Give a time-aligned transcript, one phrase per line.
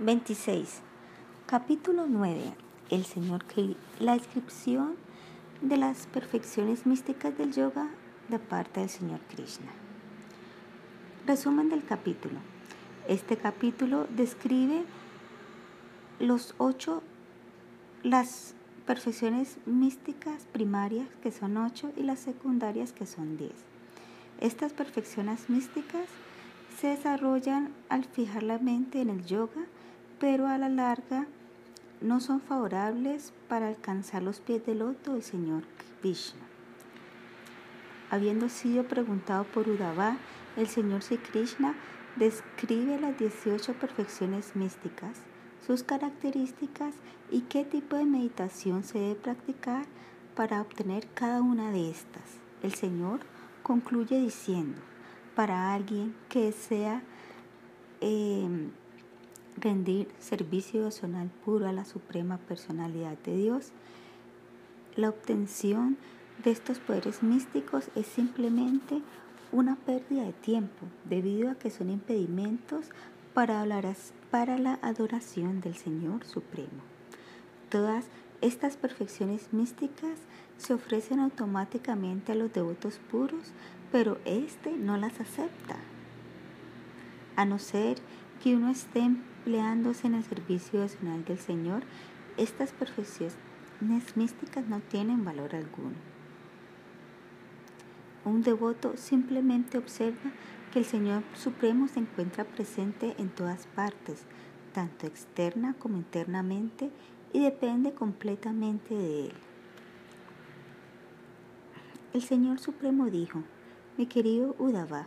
[0.00, 0.80] 26.
[1.44, 2.54] Capítulo 9.
[2.88, 3.44] El Señor
[3.98, 4.94] la descripción
[5.60, 7.90] de las perfecciones místicas del yoga
[8.30, 9.70] de parte del Señor Krishna.
[11.26, 12.36] Resumen del capítulo.
[13.08, 14.84] Este capítulo describe
[16.18, 17.02] los ocho,
[18.02, 18.54] las
[18.86, 23.66] perfecciones místicas primarias que son ocho y las secundarias que son diez.
[24.40, 26.08] Estas perfecciones místicas
[26.80, 29.66] se desarrollan al fijar la mente en el yoga
[30.20, 31.26] pero a la larga
[32.00, 35.64] no son favorables para alcanzar los pies del loto del Señor
[36.02, 36.40] Vishnu.
[38.10, 40.16] Habiendo sido preguntado por Udava,
[40.56, 41.74] el Señor Sri Krishna
[42.16, 45.18] describe las 18 perfecciones místicas,
[45.66, 46.94] sus características
[47.30, 49.86] y qué tipo de meditación se debe practicar
[50.34, 52.38] para obtener cada una de estas.
[52.62, 53.20] El Señor
[53.62, 54.80] concluye diciendo,
[55.34, 57.02] para alguien que desea
[58.00, 58.70] eh,
[59.60, 63.72] rendir servicio devocional puro a la suprema personalidad de Dios.
[64.96, 65.96] La obtención
[66.42, 69.02] de estos poderes místicos es simplemente
[69.52, 72.90] una pérdida de tiempo debido a que son impedimentos
[73.34, 73.64] para,
[74.30, 76.82] para la adoración del Señor Supremo.
[77.68, 78.06] Todas
[78.40, 80.18] estas perfecciones místicas
[80.56, 83.52] se ofrecen automáticamente a los devotos puros,
[83.92, 85.76] pero éste no las acepta.
[87.36, 87.98] A no ser
[88.42, 91.82] que uno esté empleándose en el servicio devocional del Señor,
[92.36, 93.34] estas perfecciones
[94.14, 95.96] místicas no tienen valor alguno.
[98.26, 100.30] Un devoto simplemente observa
[100.72, 104.24] que el Señor Supremo se encuentra presente en todas partes,
[104.74, 106.90] tanto externa como internamente,
[107.32, 109.32] y depende completamente de Él.
[112.12, 113.42] El Señor Supremo dijo,
[113.96, 115.06] mi querido Udava,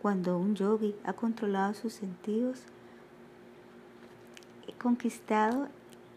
[0.00, 2.62] cuando un yogi ha controlado sus sentidos,
[4.74, 5.68] conquistado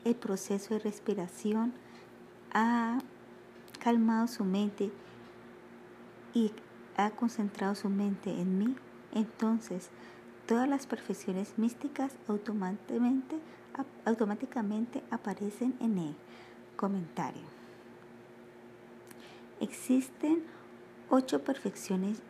[0.06, 1.74] el proceso de respiración,
[2.52, 3.00] ha
[3.80, 4.92] calmado su mente
[6.34, 6.52] y
[6.98, 8.76] ha concentrado su mente en mí,
[9.14, 9.90] entonces
[10.48, 13.38] todas las perfecciones místicas automáticamente,
[14.06, 16.16] automáticamente aparecen en él.
[16.76, 17.44] Comentario.
[19.60, 20.44] Existen
[21.10, 22.22] ocho perfecciones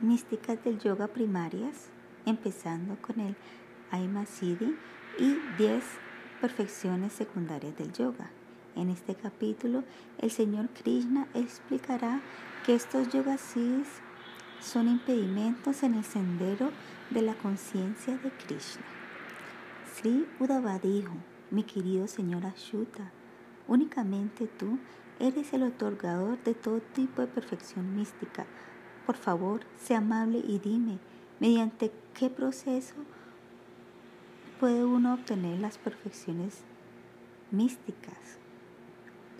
[0.00, 1.88] místicas del yoga primarias,
[2.26, 3.36] empezando con el
[3.90, 4.76] Aima Siddhi
[5.18, 5.84] y 10
[6.40, 8.30] perfecciones secundarias del yoga.
[8.76, 9.84] En este capítulo,
[10.18, 12.20] el señor Krishna explicará
[12.64, 13.88] que estos yoga siddhis
[14.60, 16.70] son impedimentos en el sendero
[17.10, 18.84] de la conciencia de Krishna.
[19.94, 21.14] Sri Uddhava dijo,
[21.50, 23.10] mi querido señor Ashuta,
[23.66, 24.78] únicamente tú
[25.18, 28.46] eres el otorgador de todo tipo de perfección mística
[29.08, 30.98] por favor, sea amable y dime,
[31.40, 32.92] ¿mediante qué proceso
[34.58, 36.62] puede uno obtener las perfecciones
[37.50, 38.38] místicas?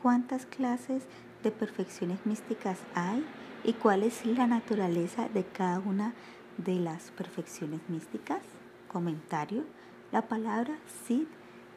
[0.01, 1.03] ¿Cuántas clases
[1.43, 3.25] de perfecciones místicas hay
[3.65, 6.15] y cuál es la naturaleza de cada una
[6.57, 8.43] de las perfecciones místicas?
[8.87, 9.65] Comentario.
[10.13, 11.27] La palabra Sid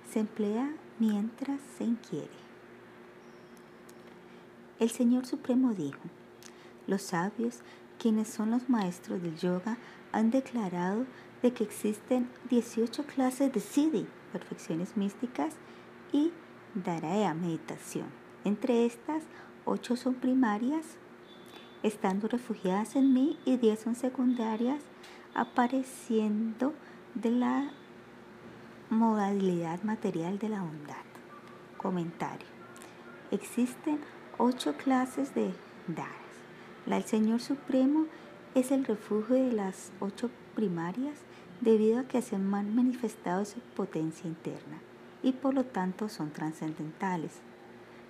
[0.10, 2.30] se emplea mientras se inquiere.
[4.80, 6.02] El Señor Supremo dijo,
[6.88, 7.62] los sabios
[8.00, 9.78] quienes son los maestros del yoga
[10.12, 11.06] han declarado
[11.42, 15.56] de que existen 18 clases de siddhi, perfecciones místicas,
[16.12, 16.32] y
[16.76, 18.08] daraya, meditación.
[18.44, 19.24] Entre estas,
[19.66, 20.86] 8 son primarias,
[21.84, 24.84] estando refugiadas en mí, y 10 son secundarias,
[25.34, 26.74] apareciendo
[27.16, 27.72] de la
[28.90, 31.06] modalidad material de la bondad.
[31.78, 32.48] Comentario.
[33.32, 34.00] Existen
[34.38, 35.54] 8 clases de
[35.88, 36.22] dar
[36.88, 38.06] el Señor Supremo
[38.56, 41.16] es el refugio de las ocho primarias
[41.62, 44.80] debido a que se han manifestado su potencia interna
[45.24, 47.32] y por lo tanto son trascendentales.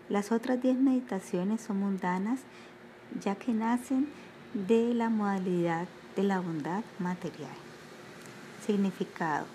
[0.10, 2.42] Las otras diez meditaciones son mundanas
[3.20, 4.08] ya que nacen
[4.54, 7.52] de la modalidad de la bondad material.
[8.66, 9.46] Significado.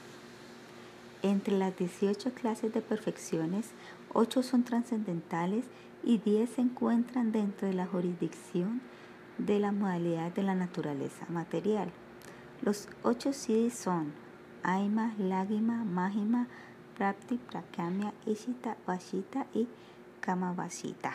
[1.22, 3.70] Entre las 18 clases de perfecciones,
[4.12, 5.64] 8 son trascendentales
[6.04, 8.80] y 10 se encuentran dentro de la jurisdicción
[9.38, 11.90] de la modalidad de la naturaleza material.
[12.62, 14.12] Los ocho siddhis son
[14.62, 16.48] Aima, Lagima, Mahima,
[16.96, 19.68] Prapti, Prakamya, Ishita, Vashita y
[20.20, 21.14] Kamavashita.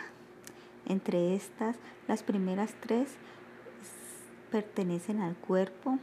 [0.86, 1.76] Entre estas,
[2.08, 3.16] las primeras tres
[4.50, 5.98] pertenecen al cuerpo,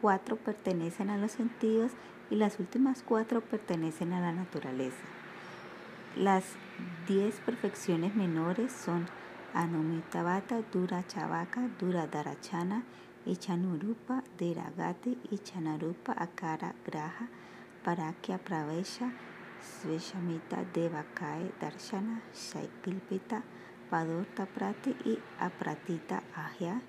[0.00, 1.92] cuatro pertenecen a los sentidos
[2.30, 5.04] y las últimas cuatro pertenecen a la naturaleza.
[6.16, 6.44] Las
[7.08, 9.06] diez perfecciones menores son
[9.54, 12.84] Anumitavata, Dura Chavaka, Dura Darachana,
[13.26, 17.28] Ichanurupa, Deragati, Ichanarupa, Akara, Graha,
[17.84, 19.12] Parakya Pravesha
[19.60, 23.42] Sveshamita Devakae Darshana Shaikilpita
[23.90, 26.80] Padurta Prati y Apratita Ahya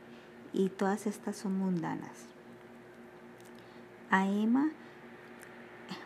[0.53, 2.27] y todas estas son mundanas.
[4.09, 4.71] Aema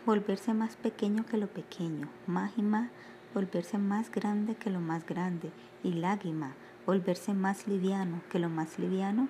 [0.06, 2.90] volverse más pequeño que lo pequeño, Mahima
[3.34, 5.52] volverse más grande que lo más grande
[5.84, 6.54] y Lágrima
[6.86, 9.28] volverse más liviano que lo más liviano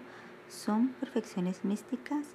[0.49, 2.27] son perfecciones místicas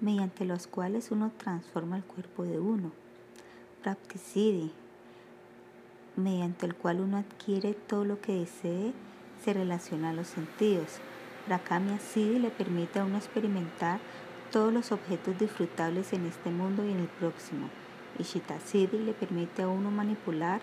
[0.00, 2.92] mediante las cuales uno transforma el cuerpo de uno.
[3.82, 4.72] Prapticidi,
[6.16, 8.92] mediante el cual uno adquiere todo lo que desee,
[9.44, 10.98] se relaciona a los sentidos.
[11.48, 14.00] Rakamya le permite a uno experimentar
[14.50, 17.68] todos los objetos disfrutables en este mundo y en el próximo.
[18.18, 20.60] Ishita Siddhi le permite a uno manipular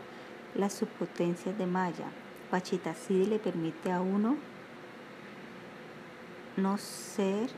[0.55, 2.05] las subpotencias de Maya.
[2.49, 4.37] Pachita Siddhi le permite a uno
[6.57, 7.49] no ser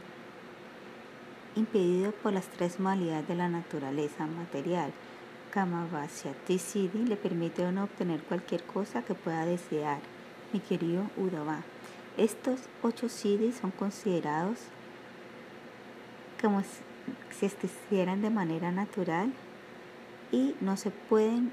[1.56, 4.92] impedido por las tres modalidades de la naturaleza material.
[5.52, 10.00] Kamavasyati Siddhi le permite a uno obtener cualquier cosa que pueda desear.
[10.52, 11.62] Mi querido Udava,
[12.18, 14.60] estos ocho Siddhis son considerados
[16.42, 19.32] como si existieran de manera natural
[20.32, 21.52] y no se pueden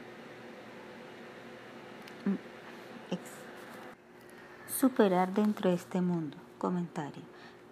[4.81, 6.38] superar dentro de este mundo.
[6.58, 7.30] Comentario.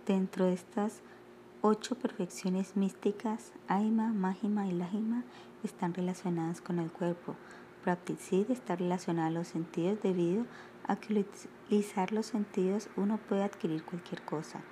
[0.08, 1.02] Dentro de estas
[1.60, 5.22] ocho perfecciones místicas, Aima, Mahima y Lahima
[5.62, 7.37] están relacionadas con el cuerpo.
[7.84, 10.46] Prapticid está relacionada a los sentidos debido
[10.87, 11.26] a que
[11.69, 14.62] utilizar los sentidos uno puede adquirir cualquier cosa.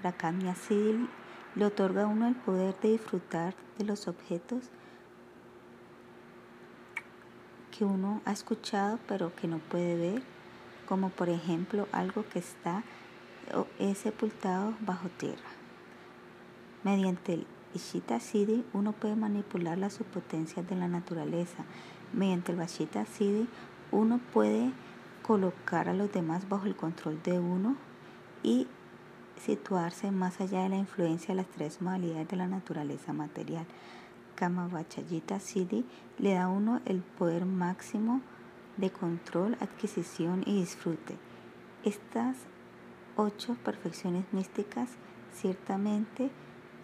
[0.00, 1.10] Prakanya Siddhi
[1.56, 4.70] le otorga a uno el poder de disfrutar de los objetos
[7.76, 10.22] que uno ha escuchado pero que no puede ver,
[10.88, 12.82] como por ejemplo algo que está
[13.78, 15.48] es sepultado bajo tierra.
[16.84, 21.64] Mediante el Ishita Siddhi uno puede manipular las subpotencias de la naturaleza.
[22.12, 23.48] Mediante el Vashita Siddhi
[23.90, 24.70] uno puede
[25.22, 27.76] colocar a los demás bajo el control de uno
[28.42, 28.66] y
[29.44, 33.66] situarse más allá de la influencia de las tres modalidades de la naturaleza material.
[34.36, 35.84] Kamavachayita Siddhi
[36.18, 38.20] le da a uno el poder máximo
[38.76, 41.16] de control, adquisición y disfrute.
[41.84, 42.36] Estas
[43.16, 44.90] ocho perfecciones místicas
[45.32, 46.30] ciertamente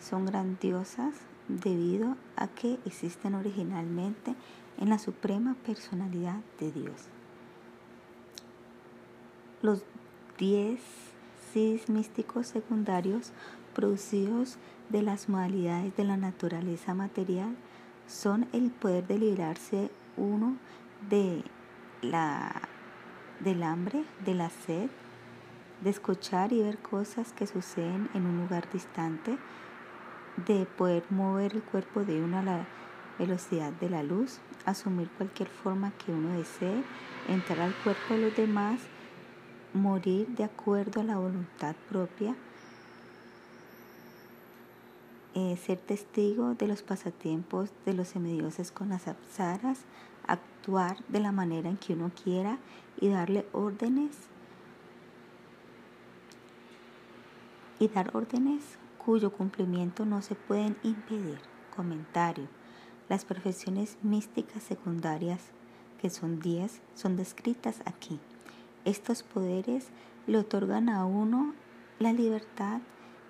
[0.00, 1.14] son grandiosas
[1.49, 4.34] debido a que existen originalmente
[4.79, 7.08] en la suprema personalidad de Dios.
[9.61, 9.84] Los
[10.38, 10.81] diez
[11.52, 13.32] siddhis místicos secundarios
[13.75, 14.56] producidos
[14.88, 17.56] de las modalidades de la naturaleza material
[18.06, 20.56] son el poder de librarse uno
[21.08, 21.43] de
[22.02, 22.69] la,
[23.40, 24.90] del hambre, de la sed,
[25.82, 29.37] de escuchar y ver cosas que suceden en un lugar distante,
[30.46, 32.67] de poder mover el cuerpo de uno a la
[33.19, 36.82] velocidad de la luz, asumir cualquier forma que uno desee,
[37.29, 38.81] entrar al cuerpo de los demás,
[39.75, 42.34] morir de acuerdo a la voluntad propia,
[45.34, 49.81] eh, ser testigo de los pasatiempos de los semidioses con las apsaras,
[50.26, 52.58] actuar de la manera en que uno quiera
[53.00, 54.31] y darle órdenes
[57.82, 61.40] y dar órdenes cuyo cumplimiento no se pueden impedir.
[61.75, 62.46] Comentario.
[63.08, 65.51] Las perfecciones místicas secundarias,
[66.01, 68.20] que son 10, son descritas aquí.
[68.84, 69.89] Estos poderes
[70.29, 71.55] le otorgan a uno
[71.98, 72.82] la libertad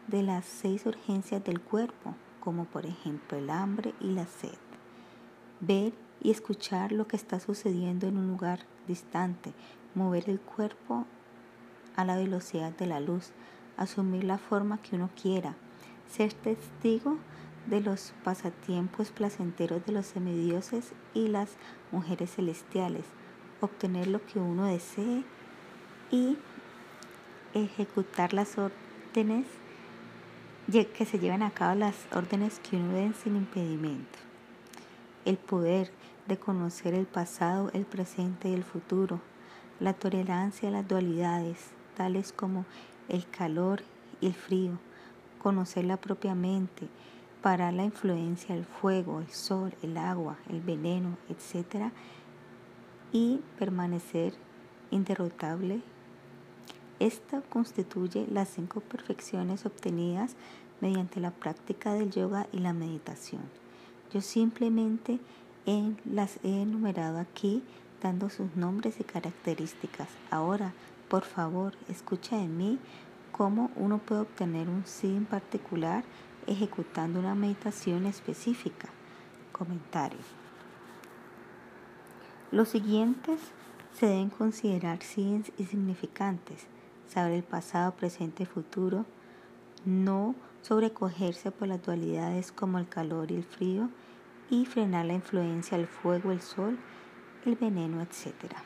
[0.06, 4.58] de las seis urgencias del cuerpo, como por ejemplo el hambre y la sed.
[5.60, 9.54] Ver y escuchar lo que está sucediendo en un lugar distante,
[9.94, 11.06] mover el cuerpo
[11.96, 13.32] a la velocidad de la luz,
[13.82, 15.54] asumir la forma que uno quiera,
[16.10, 17.18] ser testigo
[17.66, 21.50] de los pasatiempos placenteros de los semidioses y las
[21.90, 23.04] mujeres celestiales,
[23.60, 25.24] obtener lo que uno desee
[26.10, 26.36] y
[27.54, 29.46] ejecutar las órdenes
[30.70, 34.18] que se lleven a cabo las órdenes que uno den sin impedimento.
[35.24, 35.92] El poder
[36.26, 39.20] de conocer el pasado, el presente y el futuro,
[39.80, 41.58] la tolerancia a las dualidades,
[41.96, 42.64] tales como
[43.08, 43.82] el calor
[44.20, 44.78] y el frío,
[45.42, 46.88] conocerla propiamente,
[47.42, 51.90] para la influencia del fuego, el sol, el agua, el veneno, etc.
[53.12, 54.34] y permanecer
[54.92, 55.82] interrotable.
[57.00, 60.36] Esta constituye las cinco perfecciones obtenidas
[60.80, 63.42] mediante la práctica del yoga y la meditación.
[64.12, 65.18] Yo simplemente
[66.04, 67.62] las he enumerado aquí
[68.02, 70.08] dando sus nombres y características.
[70.30, 70.74] Ahora,
[71.12, 72.78] por favor, escucha de mí
[73.32, 76.04] cómo uno puede obtener un sí en particular
[76.46, 78.88] ejecutando una meditación específica.
[79.52, 80.20] Comentario.
[82.50, 83.42] Los siguientes
[83.92, 86.64] se deben considerar insignificantes,
[87.06, 89.04] saber el pasado, presente y futuro,
[89.84, 93.90] no sobrecogerse por las dualidades como el calor y el frío
[94.48, 96.78] y frenar la influencia del fuego, el sol,
[97.44, 98.56] el veneno, etc.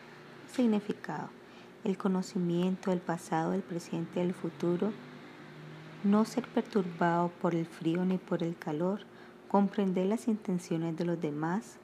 [0.52, 1.28] Significado.
[1.86, 4.92] El conocimiento del pasado, del presente del futuro,
[6.02, 9.02] no ser perturbado por el frío ni por el calor,
[9.46, 11.76] comprender las intenciones de los demás,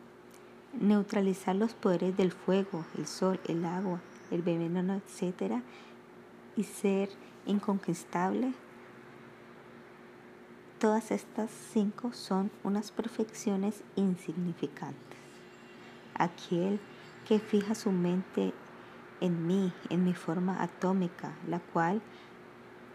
[0.81, 4.01] neutralizar los poderes del fuego, el sol, el agua,
[4.33, 5.63] el veneno, etc.
[6.57, 7.09] y ser
[7.47, 8.55] inconquistable
[10.81, 15.19] Todas estas cinco son unas perfecciones insignificantes.
[16.17, 16.81] Aquel
[17.29, 18.53] que fija su mente
[19.23, 22.03] en mí, en mi forma atómica, la cual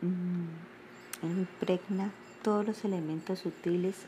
[0.02, 2.12] mmm, impregna
[2.44, 4.06] todos los elementos sutiles,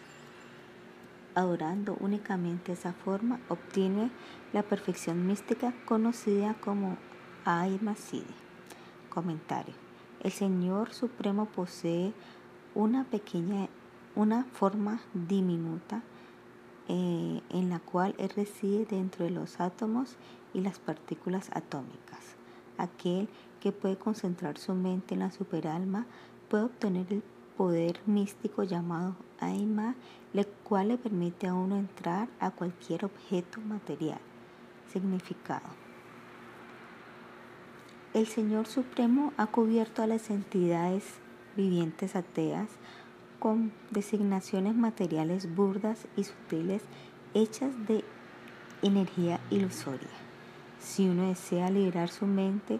[1.34, 4.12] adorando únicamente esa forma, obtiene
[4.52, 6.98] la perfección mística conocida como
[7.46, 7.96] Aima
[9.10, 9.74] Comentario.
[10.20, 12.14] El Señor Supremo posee
[12.76, 13.70] una pequeña,
[14.16, 16.02] una forma diminuta
[16.90, 20.18] eh, en la cual Él reside dentro de los átomos
[20.56, 22.36] y las partículas atómicas.
[22.80, 23.30] Aquel
[23.60, 26.08] que puede concentrar su mente en la superalma
[26.50, 27.24] puede obtener el
[27.56, 29.94] poder místico llamado Aima,
[30.34, 34.20] el cual le permite a uno entrar a cualquier objeto material.
[34.92, 35.68] Significado.
[38.16, 41.04] El Señor Supremo ha cubierto a las entidades
[41.56, 42.70] vivientes ateas
[43.40, 46.84] con designaciones materiales burdas y sutiles
[47.34, 48.04] hechas de
[48.82, 50.10] energía ilusoria.
[50.80, 52.80] Si uno desea liberar su mente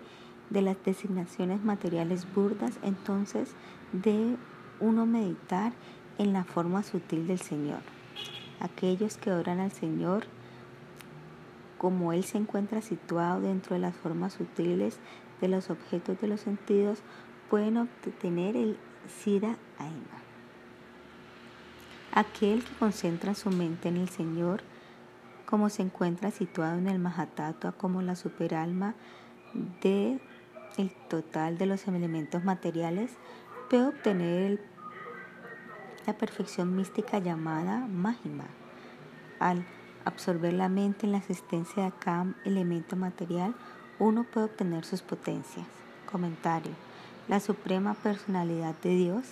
[0.50, 3.52] de las designaciones materiales burdas, entonces
[3.92, 4.38] debe
[4.80, 5.74] uno meditar
[6.18, 7.82] en la forma sutil del Señor.
[8.60, 10.26] Aquellos que oran al Señor,
[11.78, 15.00] como Él se encuentra situado dentro de las formas sutiles
[15.40, 17.00] de los objetos de los sentidos,
[17.50, 20.29] pueden obtener el Sida Aima.
[22.14, 24.62] Aquel que concentra su mente en el Señor,
[25.46, 28.96] como se encuentra situado en el Mahatattva como la superalma
[29.82, 30.20] de
[30.78, 33.12] el total de los elementos materiales,
[33.70, 34.62] puede obtener
[36.06, 38.46] la perfección mística llamada Mahima.
[39.40, 39.66] Al
[40.06, 43.56] absorber la mente en la existencia de cada elemento material,
[44.00, 45.68] uno puede obtener sus potencias.
[46.10, 46.74] Comentario
[47.30, 49.24] la suprema personalidad de Dios,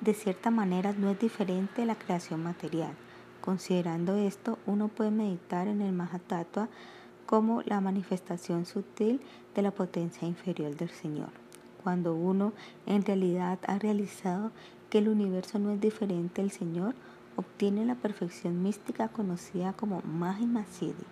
[0.00, 2.92] de cierta manera no es diferente de la creación material.
[3.40, 6.68] Considerando esto, uno puede meditar en el Mahatattva
[7.26, 9.20] como la manifestación sutil
[9.54, 11.30] de la potencia inferior del Señor.
[11.82, 12.52] Cuando uno
[12.86, 14.50] en realidad ha realizado
[14.90, 16.94] que el universo no es diferente del Señor,
[17.36, 21.06] obtiene la perfección mística conocida como Mahima Siddhi.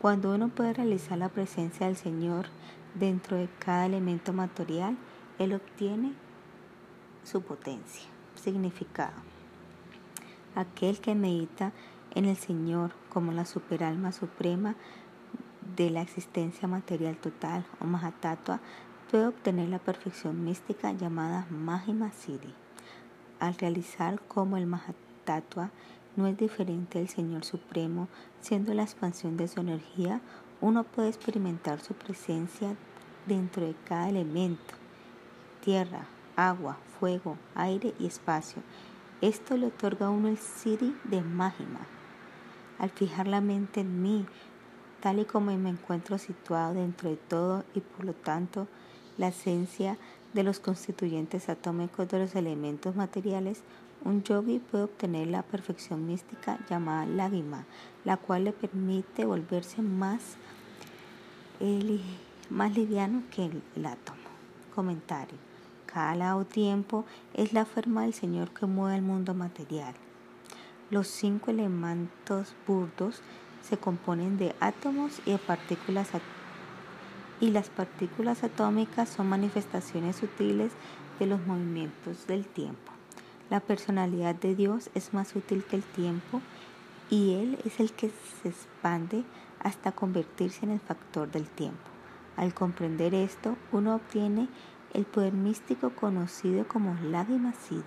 [0.00, 2.46] Cuando uno puede realizar la presencia del Señor
[2.94, 4.96] dentro de cada elemento material,
[5.38, 6.12] Él obtiene
[7.24, 9.14] su potencia, significado.
[10.54, 11.72] Aquel que medita
[12.14, 14.76] en el Señor como la superalma suprema
[15.76, 18.60] de la existencia material total o Mahatattva
[19.10, 22.54] puede obtener la perfección mística llamada Mahima Siddhi.
[23.40, 25.70] Al realizar como el Mahatattva
[26.16, 28.08] no es diferente del Señor Supremo,
[28.40, 30.20] siendo la expansión de su energía,
[30.60, 32.76] uno puede experimentar su presencia
[33.26, 34.74] dentro de cada elemento,
[35.60, 38.62] tierra, agua, fuego, aire y espacio.
[39.20, 41.86] Esto le otorga a uno el Siddhi de Mahima.
[42.78, 44.26] Al fijar la mente en mí,
[45.00, 48.66] tal y como me encuentro situado dentro de todo y por lo tanto
[49.16, 49.96] la esencia
[50.32, 53.62] de los constituyentes atómicos de los elementos materiales,
[54.04, 57.64] un yogi puede obtener la perfección mística llamada Lagima,
[58.04, 60.36] la cual le permite volverse más,
[62.50, 64.18] más liviano que el, átomo.
[64.74, 65.53] Comentario.
[65.94, 69.94] Lado tiempo es la forma del Señor que mueve el mundo material.
[70.90, 73.22] Los cinco elementos burdos
[73.62, 76.08] se componen de átomos y de partículas
[77.40, 80.72] y las partículas atómicas son manifestaciones sutiles
[81.18, 82.92] de los movimientos del tiempo.
[83.50, 86.40] La personalidad de Dios es más útil que el tiempo
[87.08, 88.10] y Él es el que
[88.42, 89.24] se expande
[89.60, 91.94] hasta convertirse en el factor del tiempo.
[92.36, 94.48] Al comprender esto, uno obtiene
[94.94, 97.82] el poder místico conocido como Lagima Siddhi,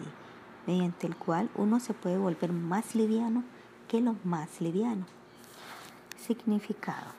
[0.67, 3.43] mediante el cual uno se puede volver más liviano
[3.87, 5.05] que lo más liviano.
[6.17, 7.11] Significado.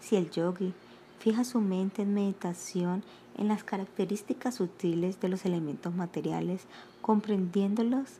[0.00, 0.74] Si el yogi
[1.20, 3.04] fija su mente en meditación
[3.36, 6.66] en las características sutiles de los elementos materiales,
[7.00, 8.16] comprendiéndolos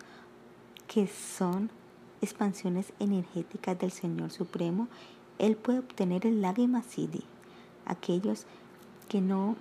[0.86, 1.70] que son
[2.22, 4.86] expansiones energéticas del Señor Supremo,
[5.38, 7.24] Él puede obtener el lágrima Siddhi.
[7.84, 8.46] Aquellos
[9.08, 9.56] que no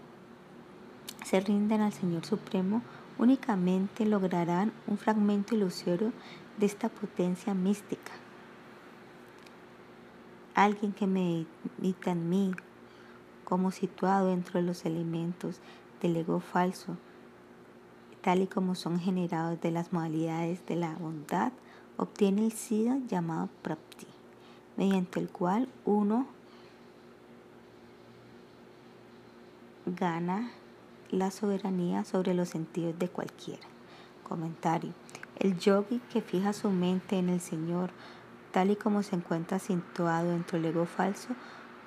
[1.27, 2.81] se rinden al Señor Supremo
[3.17, 6.13] únicamente lograrán un fragmento ilusorio
[6.57, 8.13] de esta potencia mística.
[10.55, 12.53] Alguien que medita en mí
[13.43, 15.59] como situado dentro de los elementos
[16.01, 16.95] del ego falso,
[18.21, 21.51] tal y como son generados de las modalidades de la bondad,
[21.97, 24.07] obtiene el SIDA llamado Prapti,
[24.77, 26.25] mediante el cual uno
[29.85, 30.51] gana
[31.11, 33.67] la soberanía sobre los sentidos de cualquiera.
[34.23, 34.93] Comentario.
[35.39, 37.91] El yogi que fija su mente en el Señor,
[38.51, 41.29] tal y como se encuentra situado dentro del ego falso,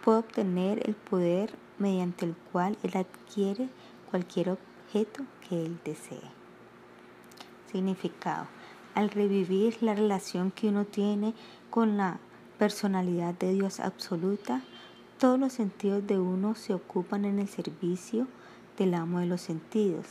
[0.05, 3.69] puede obtener el poder mediante el cual él adquiere
[4.11, 6.21] cualquier objeto que él desee.
[7.71, 8.47] Significado.
[8.95, 11.35] Al revivir la relación que uno tiene
[11.71, 12.19] con la
[12.59, 14.63] personalidad de Dios absoluta,
[15.19, 18.27] todos los sentidos de uno se ocupan en el servicio
[18.81, 20.07] del amo de los sentidos.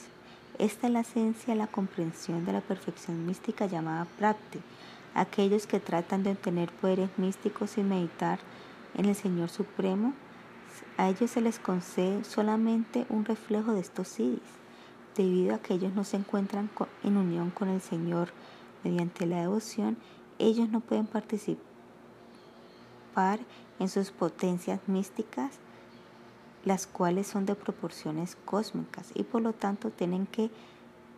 [0.60, 4.60] Esta es la esencia de la comprensión de la perfección mística llamada Prapti.
[5.16, 8.38] Aquellos que tratan de obtener poderes místicos y meditar
[8.94, 10.14] en el Señor Supremo,
[10.98, 14.40] a ellos se les concede solamente un reflejo de estos siddhis,
[15.16, 16.70] debido a que ellos no se encuentran
[17.04, 18.30] en unión con el Señor
[18.84, 19.98] mediante la devoción,
[20.38, 21.58] ellos no pueden participar
[23.80, 25.60] en sus potencias místicas
[26.70, 30.52] las cuales son de proporciones cósmicas y por lo tanto tienen que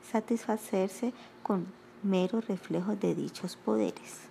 [0.10, 1.12] satisfacerse
[1.44, 1.66] con
[2.04, 4.30] meros reflejos de dichos poderes.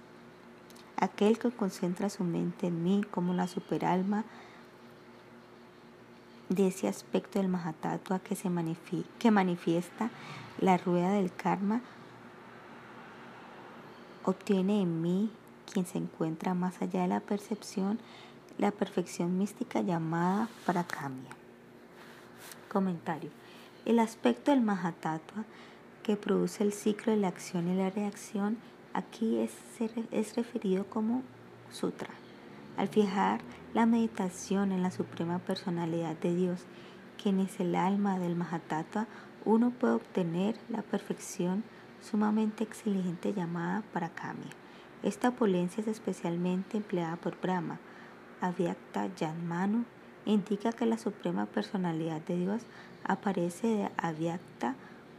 [0.97, 4.25] Aquel que concentra su mente en mí como la superalma
[6.49, 8.49] de ese aspecto del Mahatattva que, se
[9.19, 10.09] que manifiesta
[10.59, 11.83] la rueda del karma,
[14.25, 15.30] obtiene en mí,
[15.71, 17.99] quien se encuentra más allá de la percepción,
[18.58, 21.30] la perfección mística llamada Prakanya.
[22.71, 23.30] Comentario.
[23.84, 25.45] El aspecto del Mahatattva
[26.02, 28.58] que produce el ciclo de la acción y la reacción
[28.93, 29.52] aquí es,
[30.10, 31.23] es referido como
[31.71, 32.10] sutra.
[32.76, 33.41] Al fijar
[33.75, 36.65] la meditación en la suprema personalidad de Dios,
[37.23, 39.06] quien es el alma del Mahatattva,
[39.45, 41.65] uno puede obtener la perfección
[42.00, 44.50] sumamente exigente llamada Prakanya.
[45.02, 47.78] Esta polencia es especialmente empleada por Brahma,
[48.41, 49.85] Avyakta Yanmanu
[50.26, 52.63] indica que la suprema personalidad de Dios
[53.05, 54.75] aparece de Avyakta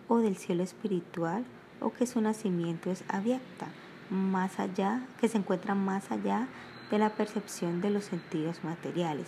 [0.08, 1.46] o del cielo espiritual
[1.80, 3.68] o que su nacimiento es Avyakta,
[4.10, 6.48] más allá, que se encuentra más allá
[6.92, 9.28] de la percepción de los sentidos materiales.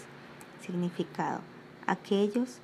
[0.62, 1.42] Significado.
[1.88, 2.60] Aquellos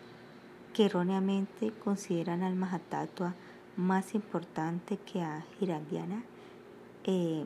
[0.74, 3.34] que erróneamente consideran al Mahatattva
[3.76, 6.24] más importante que a Hiragyana,
[7.06, 7.46] eh,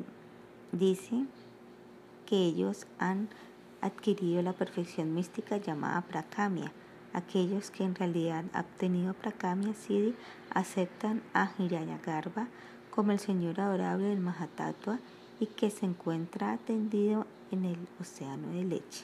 [0.72, 1.30] dicen
[2.26, 3.30] que ellos han
[3.84, 6.72] adquirido la perfección mística llamada Prakamya.
[7.14, 10.16] Aquellos que en realidad han obtenido Prakamya Siddhi
[10.50, 12.48] aceptan a Hiranyagarbha
[12.90, 15.00] como el Señor adorable del Mahatattva
[15.40, 19.04] y que se encuentra tendido en el océano de leche.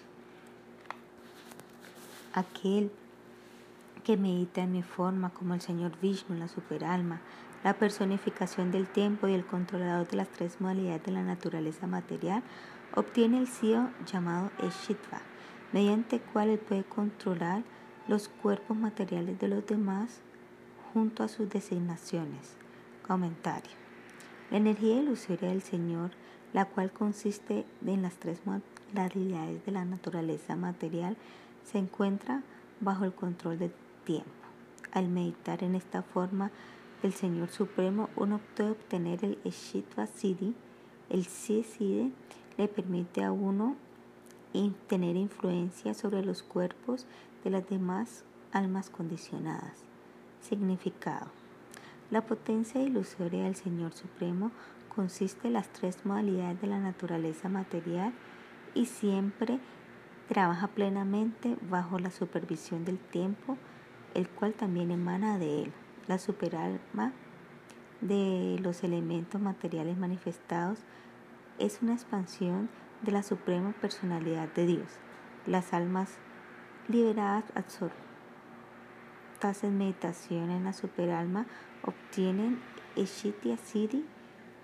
[2.33, 2.91] Aquel
[4.03, 7.19] que medita en mi forma como el Señor Vishnu, la superalma,
[7.63, 12.41] la personificación del tiempo y el controlador de las tres modalidades de la naturaleza material,
[12.95, 15.21] obtiene el CEO llamado Eshitva,
[15.71, 17.63] mediante el cual él puede controlar
[18.07, 20.21] los cuerpos materiales de los demás
[20.93, 22.55] junto a sus designaciones.
[23.07, 23.71] Comentario.
[24.51, 26.11] La energía ilusoria del Señor,
[26.53, 31.15] la cual consiste en las tres modalidades de la naturaleza material,
[31.63, 32.41] se encuentra
[32.79, 33.71] bajo el control del
[34.05, 34.29] tiempo.
[34.91, 36.49] Al meditar en esta forma
[37.03, 40.55] del Señor Supremo, uno puede obtener el Eshitva Siddhi,
[41.09, 42.11] el Siddhi
[42.59, 43.77] le permite a uno
[44.89, 47.07] tener influencia sobre los cuerpos
[47.45, 49.85] de las demás almas condicionadas.
[50.41, 51.27] Significado.
[52.11, 54.51] La potencia ilusoria del Señor Supremo
[54.93, 58.11] consiste en las tres modalidades de la naturaleza material
[58.73, 59.59] y siempre
[60.27, 63.57] trabaja plenamente bajo la supervisión del tiempo,
[64.15, 65.71] el cual también emana de él.
[66.09, 67.13] La superalma
[68.01, 70.79] de los elementos materiales manifestados
[71.59, 72.69] es una expansión
[73.01, 74.87] de la suprema personalidad de Dios.
[75.45, 76.17] Las almas
[76.87, 77.93] liberadas absortas
[79.63, 81.45] en meditación en la superalma
[81.83, 82.59] obtienen
[82.95, 84.05] Eshitya Siddhi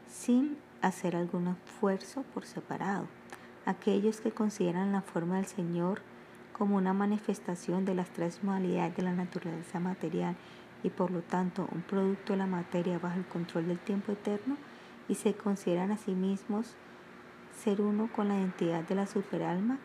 [0.08, 3.08] sin hacer algún esfuerzo por separado.
[3.66, 6.02] Aquellos que consideran la forma del Señor
[6.54, 10.36] como una manifestación de las tres modalidades de la naturaleza material
[10.84, 14.58] y por lo tanto un producto de la materia bajo el control del tiempo eterno
[15.08, 16.76] y se consideran a sí mismos
[17.64, 19.80] ser uno con la identidad de la superalma,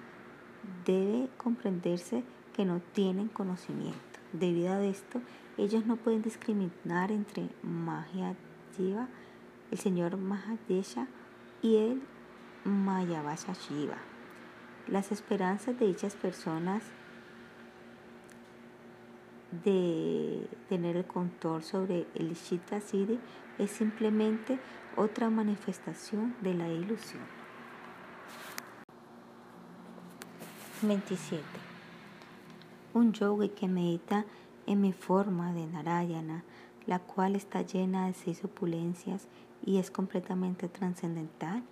[0.85, 3.99] debe comprenderse que no tienen conocimiento.
[4.33, 5.21] Debido a esto,
[5.57, 7.49] ellos no pueden discriminar entre
[8.77, 9.09] Jiva,
[9.71, 11.07] el señor Mahadesha,
[11.63, 12.03] y el
[12.65, 13.99] Mayavasha Shiva.
[14.87, 16.83] Las esperanzas de dichas personas
[19.65, 23.19] de tener el control sobre el Shita Siddhi
[23.59, 24.59] es simplemente
[24.97, 27.23] otra manifestación de la ilusión.
[30.83, 31.43] 27.
[32.95, 34.25] Un yogi que medita
[34.67, 36.43] en mi forma de Narayana,
[36.87, 39.29] la cual está llena de seis opulencias
[39.65, 41.63] y es completamente trascendental,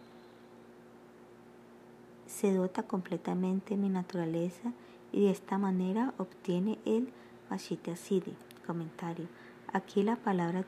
[2.26, 4.72] se dota completamente mi naturaleza
[5.12, 7.10] y de esta manera obtiene el
[7.50, 8.36] Ashita Siddhi.
[8.66, 9.26] Comentario.
[9.72, 10.64] Aquí la palabra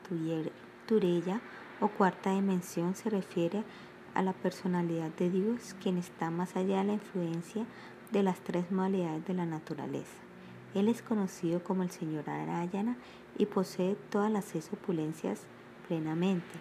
[0.87, 1.41] Tureya
[1.79, 3.63] o cuarta dimensión se refiere
[4.15, 7.65] a la personalidad de Dios, quien está más allá de la influencia
[8.11, 10.17] de las tres modalidades de la naturaleza.
[10.73, 12.97] Él es conocido como el Señor Arayana
[13.37, 15.41] y posee todas las seis opulencias
[15.87, 16.59] plenamente.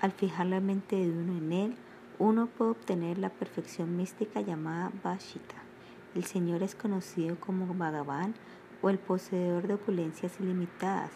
[0.00, 1.74] Al fijar la mente de uno en él,
[2.18, 5.56] uno puede obtener la perfección mística llamada Vashita.
[6.14, 8.34] El Señor es conocido como Bhagavan
[8.82, 11.10] o el poseedor de opulencias ilimitadas,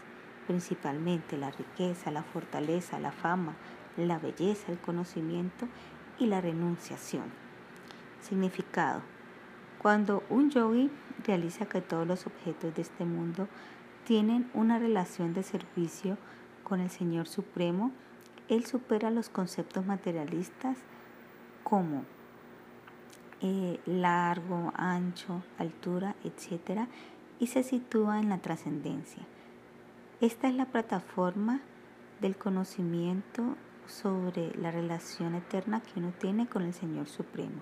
[0.47, 3.55] principalmente la riqueza, la fortaleza, la fama,
[3.97, 5.69] la belleza, el conocimiento
[6.19, 7.25] y la renunciación.
[8.21, 9.03] Significado.
[9.79, 10.91] Cuando un yogi
[11.27, 13.49] realiza que todos los objetos de este mundo
[14.05, 16.19] tienen una relación de servicio
[16.63, 17.93] con el Señor Supremo,
[18.49, 20.79] él supera los conceptos materialistas
[21.63, 22.05] como
[23.41, 26.89] eh, largo, ancho, altura, etc.
[27.45, 29.23] y se sitúa en la trascendencia.
[30.23, 31.61] Esta es la plataforma
[32.23, 37.61] del conocimiento sobre la relación eterna que uno tiene con el Señor Supremo.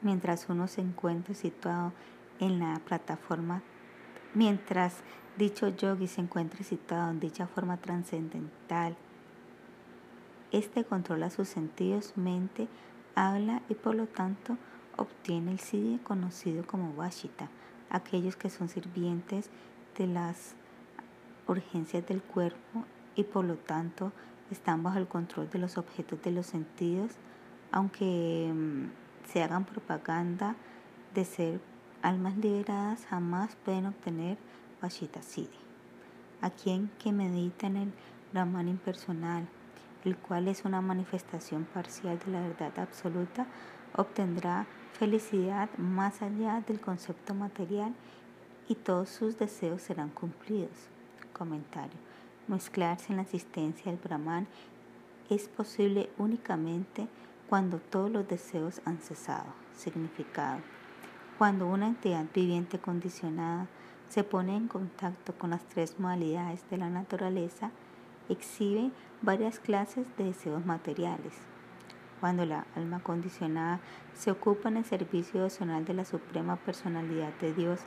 [0.00, 1.92] Mientras uno se encuentra situado
[2.38, 3.62] en la plataforma,
[4.32, 4.98] mientras
[5.36, 8.96] dicho yogi se encuentra situado en dicha forma trascendental,
[10.52, 12.68] este controla sus sentidos, mente,
[13.16, 14.56] habla y por lo tanto
[14.96, 17.50] obtiene el siddhi conocido como Vashita,
[17.96, 19.50] aquellos que son sirvientes
[19.98, 20.54] de las
[21.46, 24.12] urgencias del cuerpo y por lo tanto
[24.50, 27.12] están bajo el control de los objetos de los sentidos,
[27.72, 30.56] aunque mm, se hagan propaganda
[31.14, 31.60] de ser
[32.02, 34.38] almas liberadas, jamás pueden obtener
[34.80, 35.58] Vashita Siddhi.
[36.42, 37.92] A quien que medita en el
[38.32, 39.48] Brahman impersonal,
[40.04, 43.46] el cual es una manifestación parcial de la verdad absoluta,
[43.96, 47.94] obtendrá felicidad más allá del concepto material
[48.68, 50.88] y todos sus deseos serán cumplidos.
[51.32, 51.98] Comentario.
[52.48, 54.46] Mezclarse en la existencia del Brahman
[55.28, 57.08] es posible únicamente
[57.48, 59.46] cuando todos los deseos han cesado.
[59.76, 60.60] Significado.
[61.38, 63.66] Cuando una entidad viviente condicionada
[64.08, 67.70] se pone en contacto con las tres modalidades de la naturaleza,
[68.28, 71.34] exhibe varias clases de deseos materiales.
[72.20, 73.80] Cuando la alma condicionada
[74.14, 77.80] se ocupa en el servicio devocional de la Suprema Personalidad de Dios,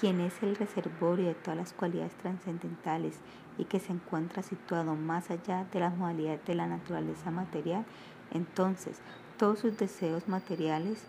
[0.00, 3.18] quien es el reservorio de todas las cualidades trascendentales
[3.58, 7.84] y que se encuentra situado más allá de las modalidades de la naturaleza material,
[8.30, 9.00] entonces
[9.38, 11.04] todos sus deseos materiales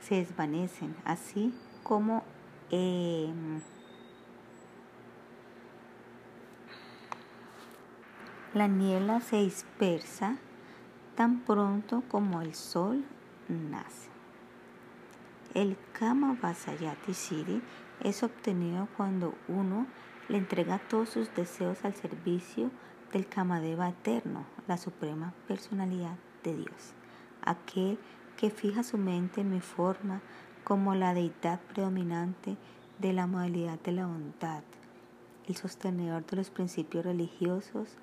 [0.00, 2.22] se desvanecen, así como
[2.70, 3.60] em,
[8.52, 10.36] la niebla se dispersa
[11.14, 13.04] tan pronto como el sol
[13.48, 14.10] nace.
[15.54, 17.62] El Kama Vasayati Siddhi
[18.00, 19.86] es obtenido cuando uno
[20.28, 22.70] le entrega todos sus deseos al servicio
[23.12, 26.94] del Kamadeva eterno, la suprema personalidad de Dios,
[27.42, 27.98] aquel
[28.36, 30.20] que fija su mente en mi forma
[30.64, 32.56] como la deidad predominante
[32.98, 34.64] de la modalidad de la bondad,
[35.46, 37.96] el sostenedor de los principios religiosos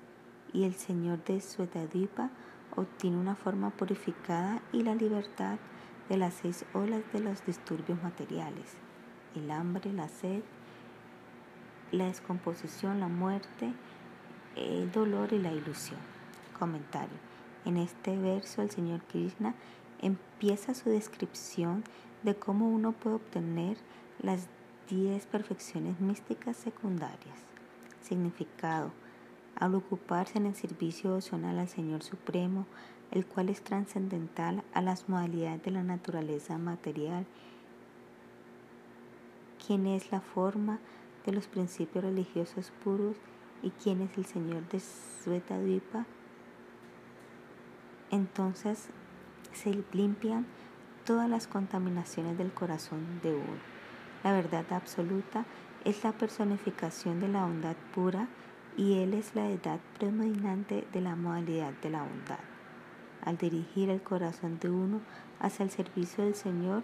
[0.52, 2.30] y el señor de Suetadipa
[2.76, 5.58] obtiene una forma purificada y la libertad
[6.08, 8.74] de las seis olas de los disturbios materiales,
[9.34, 10.42] el hambre, la sed,
[11.90, 13.72] la descomposición, la muerte,
[14.56, 16.00] el dolor y la ilusión.
[16.58, 17.16] Comentario.
[17.64, 19.54] En este verso el Señor Krishna
[20.00, 21.84] empieza su descripción
[22.22, 23.76] de cómo uno puede obtener
[24.20, 24.48] las
[24.88, 27.38] diez perfecciones místicas secundarias.
[28.00, 28.92] Significado.
[29.62, 32.66] Al ocuparse en el servicio devocional al Señor Supremo,
[33.12, 37.26] el cual es trascendental a las modalidades de la naturaleza material
[39.64, 40.80] quién es la forma
[41.24, 43.16] de los principios religiosos puros
[43.62, 46.06] y quién es el Señor de Svetadvipa,
[48.10, 48.88] entonces
[49.52, 50.44] se limpian
[51.06, 53.62] todas las contaminaciones del corazón de uno.
[54.24, 55.44] La verdad absoluta
[55.84, 58.26] es la personificación de la bondad pura
[58.76, 62.38] y Él es la edad predominante de la modalidad de la bondad.
[63.24, 65.00] Al dirigir el corazón de uno
[65.40, 66.82] hacia el servicio del Señor,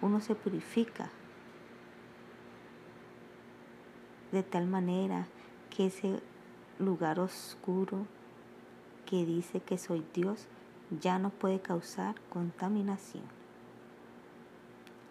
[0.00, 1.10] uno se purifica
[4.32, 5.26] de tal manera
[5.68, 6.20] que ese
[6.78, 8.06] lugar oscuro
[9.06, 10.46] que dice que soy Dios
[11.00, 13.24] ya no puede causar contaminación.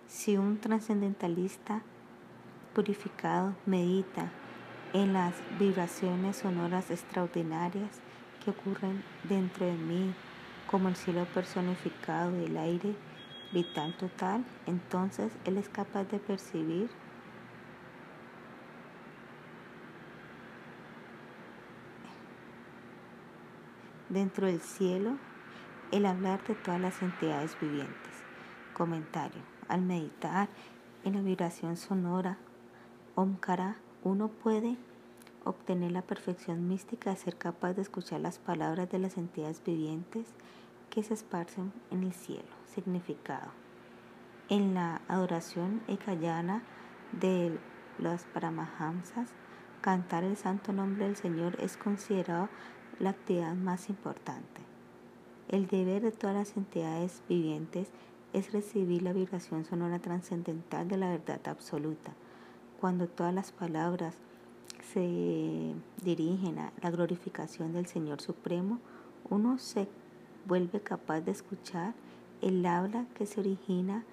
[0.08, 1.82] Si un trascendentalista
[2.74, 4.32] purificado medita
[4.94, 8.02] en las vibraciones sonoras extraordinarias
[8.44, 10.14] que ocurren dentro de mí,
[10.70, 12.96] como el cielo personificado del aire
[13.52, 16.90] vital total, entonces él es capaz de percibir
[24.10, 25.18] dentro del cielo
[25.92, 27.96] el hablar de todas las entidades vivientes.
[28.74, 29.42] Comentario.
[29.68, 30.50] Al meditar
[31.04, 32.38] en la vibración sonora
[33.16, 34.78] Omkara, uno puede
[35.44, 40.28] obtener la perfección mística de ser capaz de escuchar las palabras de las entidades vivientes
[40.90, 42.50] que se esparcen en el cielo.
[42.68, 43.52] Significado.
[44.50, 46.64] En la adoración ekayana
[47.12, 47.58] de
[47.98, 49.30] los Paramahamsas,
[49.82, 52.50] cantar el santo nombre del Señor es considerado
[53.00, 54.62] la actividad más importante.
[55.48, 57.90] El deber de todas las entidades vivientes
[58.34, 62.14] es recibir la vibración sonora trascendental de la verdad absoluta.
[62.80, 64.16] Cuando todas las palabras
[64.94, 68.80] se dirigen a la glorificación del Señor Supremo,
[69.30, 69.90] uno se
[70.46, 71.94] vuelve capaz de escuchar
[72.42, 74.06] el habla que se origina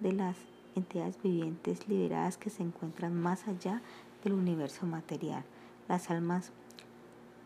[0.00, 0.38] de las
[0.74, 3.82] entidades vivientes liberadas que se encuentran más allá
[4.22, 5.44] del universo material.
[5.86, 6.50] Las almas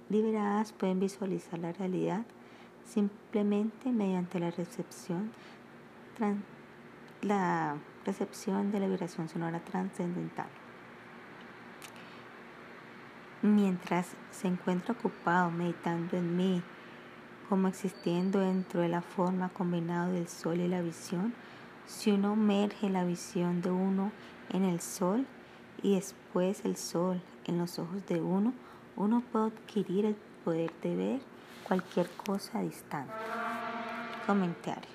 [0.09, 2.25] liberadas pueden visualizar la realidad
[2.85, 5.33] simplemente mediante la recepción,
[7.23, 10.47] la recepción de la vibración sonora trascendental.
[13.43, 16.63] Mientras se encuentra ocupado meditando en mí,
[17.49, 21.33] como existiendo dentro de la forma combinada del sol y la visión,
[21.87, 24.11] si uno merge la visión de uno
[24.51, 25.25] en el sol
[25.83, 28.53] y después el sol en los ojos de uno,
[28.97, 31.21] uno puede adquirir el poder de ver
[31.63, 33.13] cualquier cosa distante.
[34.27, 34.91] Comentario.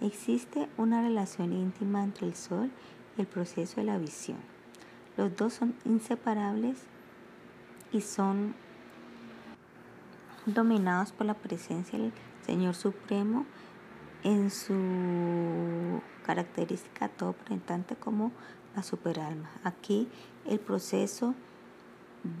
[0.00, 2.70] Existe una relación íntima entre el sol
[3.16, 4.38] y el proceso de la visión.
[5.16, 6.84] Los dos son inseparables
[7.96, 8.54] y son
[10.44, 12.12] dominados por la presencia del
[12.44, 13.46] Señor Supremo
[14.22, 18.32] en su característica todo presentante como
[18.74, 19.50] la superalma.
[19.64, 20.08] Aquí
[20.44, 21.34] el proceso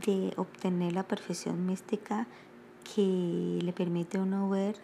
[0.04, 2.26] de obtener la perfección mística
[2.94, 4.76] que le permite a uno ver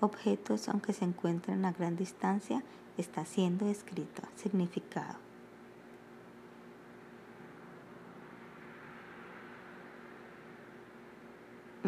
[0.00, 2.62] objetos aunque se encuentren a gran distancia,
[2.96, 5.27] está siendo escrito, significado.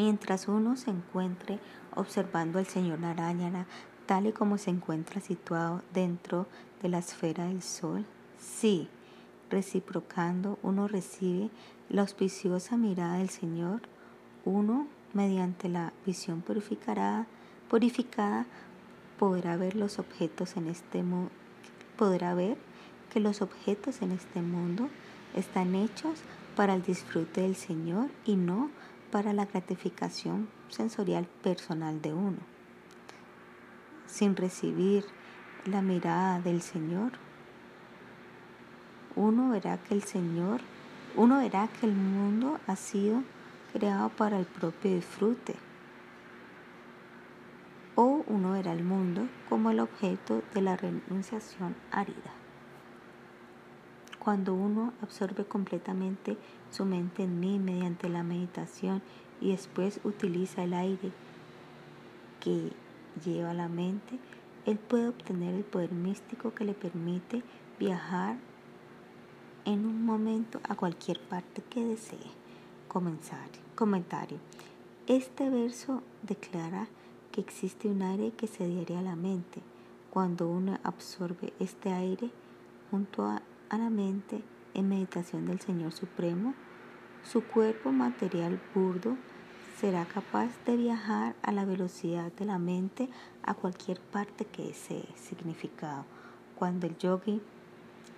[0.02, 1.58] Mientras uno se encuentre
[1.94, 3.66] observando al Señor Narayana
[4.06, 6.46] tal y como se encuentra situado dentro
[6.80, 8.06] de la esfera del Sol,
[8.38, 8.88] sí,
[9.50, 11.50] reciprocando, uno recibe
[11.90, 13.82] la auspiciosa mirada del Señor
[14.46, 17.26] uno, mediante la visión purificada,
[17.68, 18.46] purificada
[19.18, 21.04] podrá ver los objetos en este
[21.98, 22.56] podrá ver
[23.12, 24.88] que los objetos en este mundo
[25.36, 26.20] están hechos
[26.56, 28.70] para el disfrute del Señor y no
[29.10, 32.38] para la gratificación sensorial personal de uno.
[34.06, 35.04] Sin recibir
[35.64, 37.12] la mirada del Señor,
[39.16, 40.60] uno verá que el Señor,
[41.16, 43.22] uno verá que el mundo ha sido
[43.72, 45.54] creado para el propio disfrute.
[47.96, 52.39] O uno verá el mundo como el objeto de la renunciación árida.
[54.20, 56.36] Cuando uno absorbe completamente
[56.70, 59.02] su mente en mí mediante la meditación
[59.40, 61.10] y después utiliza el aire
[62.38, 62.70] que
[63.24, 64.18] lleva la mente,
[64.66, 67.42] él puede obtener el poder místico que le permite
[67.78, 68.36] viajar
[69.64, 72.18] en un momento a cualquier parte que desee.
[72.88, 74.38] Comentario.
[75.06, 76.88] Este verso declara
[77.32, 79.62] que existe un aire que se adhiere a la mente.
[80.10, 82.30] Cuando uno absorbe este aire
[82.90, 84.42] junto a, a la mente
[84.74, 86.54] en meditación del Señor Supremo,
[87.22, 89.16] su cuerpo material burdo
[89.78, 93.08] será capaz de viajar a la velocidad de la mente
[93.42, 95.08] a cualquier parte que desee.
[95.14, 96.04] Significado.
[96.56, 97.40] Cuando el yogi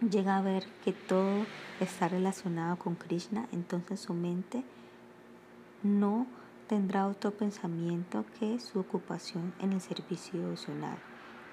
[0.00, 1.46] llega a ver que todo
[1.78, 4.64] está relacionado con Krishna, entonces su mente
[5.82, 6.26] no
[6.66, 10.96] tendrá otro pensamiento que su ocupación en el servicio devocional.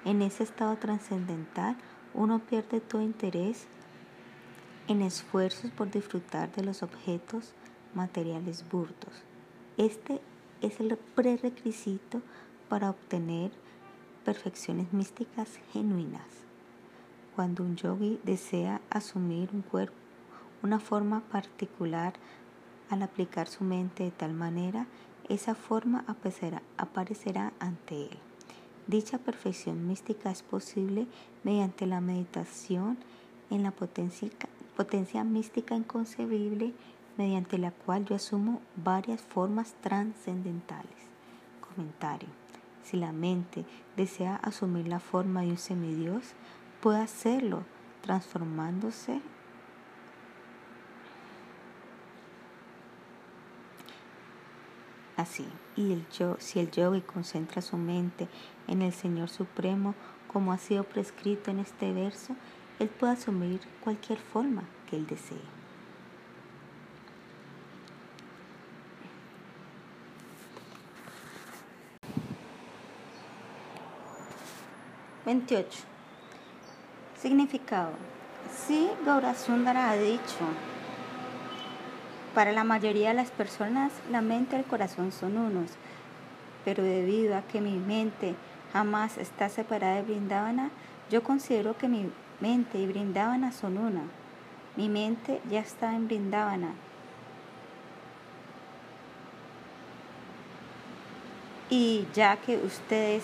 [0.05, 1.75] En ese estado trascendental,
[2.13, 3.67] uno pierde todo interés
[4.89, 7.53] en esfuerzos por disfrutar de los objetos
[7.93, 9.23] materiales burdos.
[9.77, 10.19] Este
[10.61, 12.21] es el prerequisito
[12.69, 13.51] para obtener
[14.25, 16.25] perfecciones místicas genuinas.
[17.35, 19.95] Cuando un yogi desea asumir un cuerpo,
[20.63, 22.13] una forma particular,
[22.89, 24.87] al aplicar su mente de tal manera,
[25.29, 28.17] esa forma aparecerá, aparecerá ante él.
[28.87, 31.05] Dicha perfección mística es posible
[31.43, 32.97] mediante la meditación
[33.51, 34.29] en la potencia,
[34.79, 36.73] potencia mística inconcebible
[37.17, 40.95] mediante la cual yo asumo varias formas trascendentales.
[41.59, 42.29] Comentario.
[42.81, 43.65] Si la mente
[43.97, 46.31] desea asumir la forma de un semidios,
[46.79, 47.65] puede hacerlo
[48.03, 49.19] transformándose
[55.17, 55.45] así.
[55.75, 58.29] Y el yo, si el yogi concentra su mente
[58.69, 59.93] en el Señor Supremo,
[60.31, 62.33] como ha sido prescrito en este verso,
[62.79, 65.37] él puede asumir cualquier forma que él desee.
[75.25, 75.65] ¿28?
[77.21, 77.91] Significado.
[78.65, 80.39] Sí, Gaura Sundara ha dicho,
[82.33, 85.71] para la mayoría de las personas la mente y el corazón son unos,
[86.63, 88.35] pero debido a que mi mente
[88.71, 90.71] jamás está separada de Brindavana,
[91.11, 94.01] yo considero que mi mente y Brindavana son una.
[94.75, 96.73] Mi mente ya está en Brindavana.
[101.69, 103.23] Y ya que ustedes,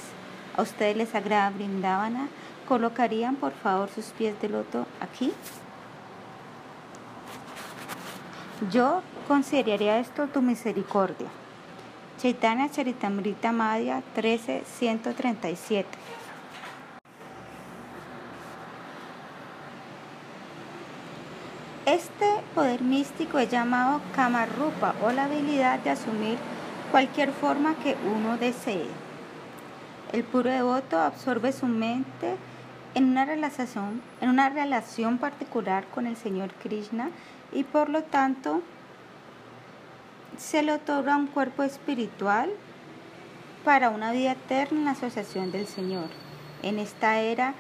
[0.56, 2.28] a ustedes les agrada Brindavana,
[2.68, 5.34] ¿colocarían por favor sus pies de loto aquí?
[8.72, 11.28] Yo consideraría esto tu misericordia.
[12.22, 15.88] Chaitanya Charitamrita Madhya 13137
[21.96, 26.38] Este poder místico es llamado Kamarupa o la habilidad de asumir
[26.92, 28.90] cualquier forma que uno desee.
[30.12, 32.36] El puro devoto absorbe su mente
[32.96, 37.12] en una relación, en una relación particular con el Señor Krishna
[37.54, 38.62] y por lo tanto
[40.38, 42.50] se le otorga un cuerpo espiritual
[43.64, 46.10] para una vida eterna en la asociación del Señor.
[46.62, 47.54] En esta era,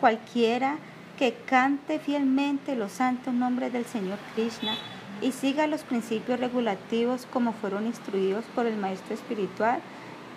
[0.00, 0.78] cualquiera
[1.16, 4.74] que cante fielmente los santos nombres del Señor Krishna
[5.22, 9.80] y siga los principios regulativos como fueron instruidos por el Maestro Espiritual,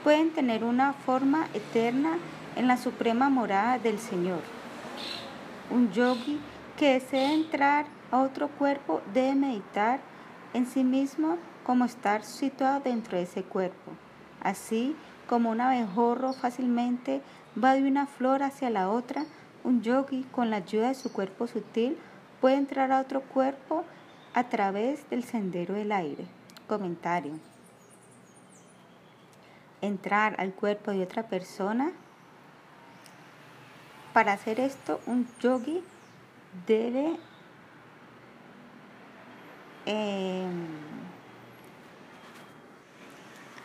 [0.03, 2.17] pueden tener una forma eterna
[2.55, 4.39] en la suprema morada del Señor.
[5.69, 6.39] Un yogi
[6.77, 9.99] que desea entrar a otro cuerpo debe meditar
[10.53, 13.91] en sí mismo como estar situado dentro de ese cuerpo.
[14.41, 14.95] Así
[15.27, 17.21] como un abejorro fácilmente
[17.61, 19.25] va de una flor hacia la otra,
[19.63, 21.97] un yogi, con la ayuda de su cuerpo sutil,
[22.41, 23.85] puede entrar a otro cuerpo
[24.33, 26.25] a través del sendero del aire.
[26.67, 27.33] Comentario.
[29.81, 31.91] Entrar al cuerpo de otra persona.
[34.13, 35.83] Para hacer esto, un yogi
[36.67, 37.17] debe
[39.85, 40.67] em,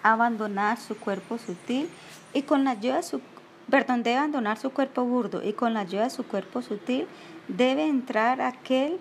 [0.03, 1.89] abandonar su cuerpo sutil
[2.33, 3.21] y con la ayuda de su
[3.71, 7.07] perdón, debe abandonar su cuerpo burdo y con la ayuda de su cuerpo sutil
[7.49, 8.99] debe entrar aquel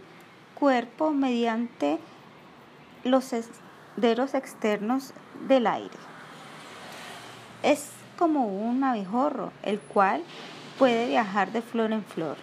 [0.55, 1.99] cuerpo mediante
[3.03, 5.13] los senderos externos
[5.47, 5.95] del aire.
[7.61, 10.23] Es como un abejorro, el cual
[10.77, 12.37] puede viajar de flor en flor.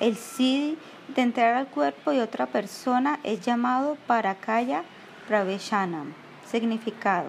[0.00, 0.78] El siddhi
[1.14, 4.82] de entrar al cuerpo de otra persona es llamado Parakaya
[5.28, 6.12] Praveshanam.
[6.46, 7.28] Significado.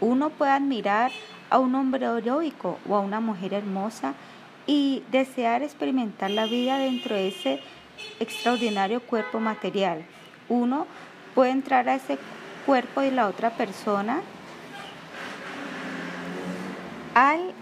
[0.00, 1.12] Uno puede admirar
[1.50, 4.14] a un hombre heroico o a una mujer hermosa
[4.66, 7.60] y desear experimentar la vida dentro de ese
[8.20, 10.04] extraordinario cuerpo material.
[10.48, 10.86] Uno
[11.34, 12.18] puede entrar a ese
[12.66, 14.20] cuerpo de la otra persona
[17.14, 17.52] al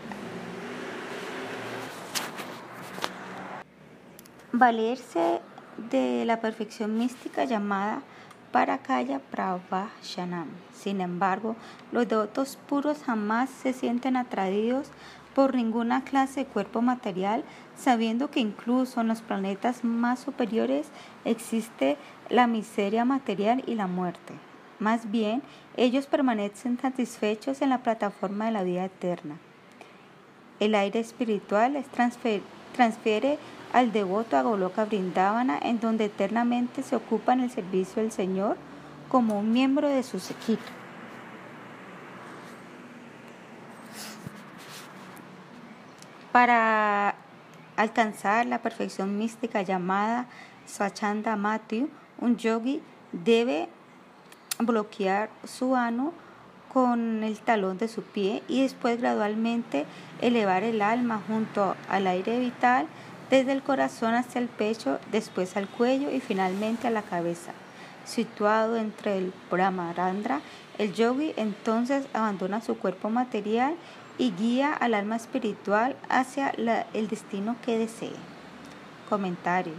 [4.53, 5.41] valerse
[5.91, 8.03] de la perfección mística llamada
[8.53, 10.49] Parakaya Pravashanam.
[10.73, 11.57] Sin embargo,
[11.93, 14.91] los devotos puros jamás se sienten atraídos
[15.35, 17.45] por ninguna clase de cuerpo material,
[17.77, 20.89] sabiendo que incluso en los planetas más superiores
[21.25, 21.97] existe
[22.29, 24.35] la miseria material y la muerte.
[24.79, 25.43] Más bien,
[25.77, 29.37] ellos permanecen satisfechos en la plataforma de la vida eterna.
[30.61, 31.87] El aire espiritual les
[32.73, 33.39] transfiere
[33.73, 38.57] al devoto a Goloka Brindavana, en donde eternamente se ocupa en el servicio del Señor
[39.09, 40.63] como un miembro de su sequito.
[46.33, 47.15] Para
[47.77, 50.27] alcanzar la perfección mística llamada
[50.67, 51.89] Swachanda Matyu,
[52.21, 53.69] un yogi debe
[54.59, 56.13] bloquear su ano
[56.73, 59.87] con el talón de su pie y después gradualmente
[60.21, 62.87] elevar el alma junto al aire vital
[63.31, 67.53] desde el corazón hasta el pecho, después al cuello y finalmente a la cabeza.
[68.05, 70.41] Situado entre el Brahmarandra,
[70.79, 73.75] el yogi entonces abandona su cuerpo material
[74.17, 76.53] y guía al alma espiritual hacia
[76.95, 78.13] el destino que desee.
[79.09, 79.75] Comentario.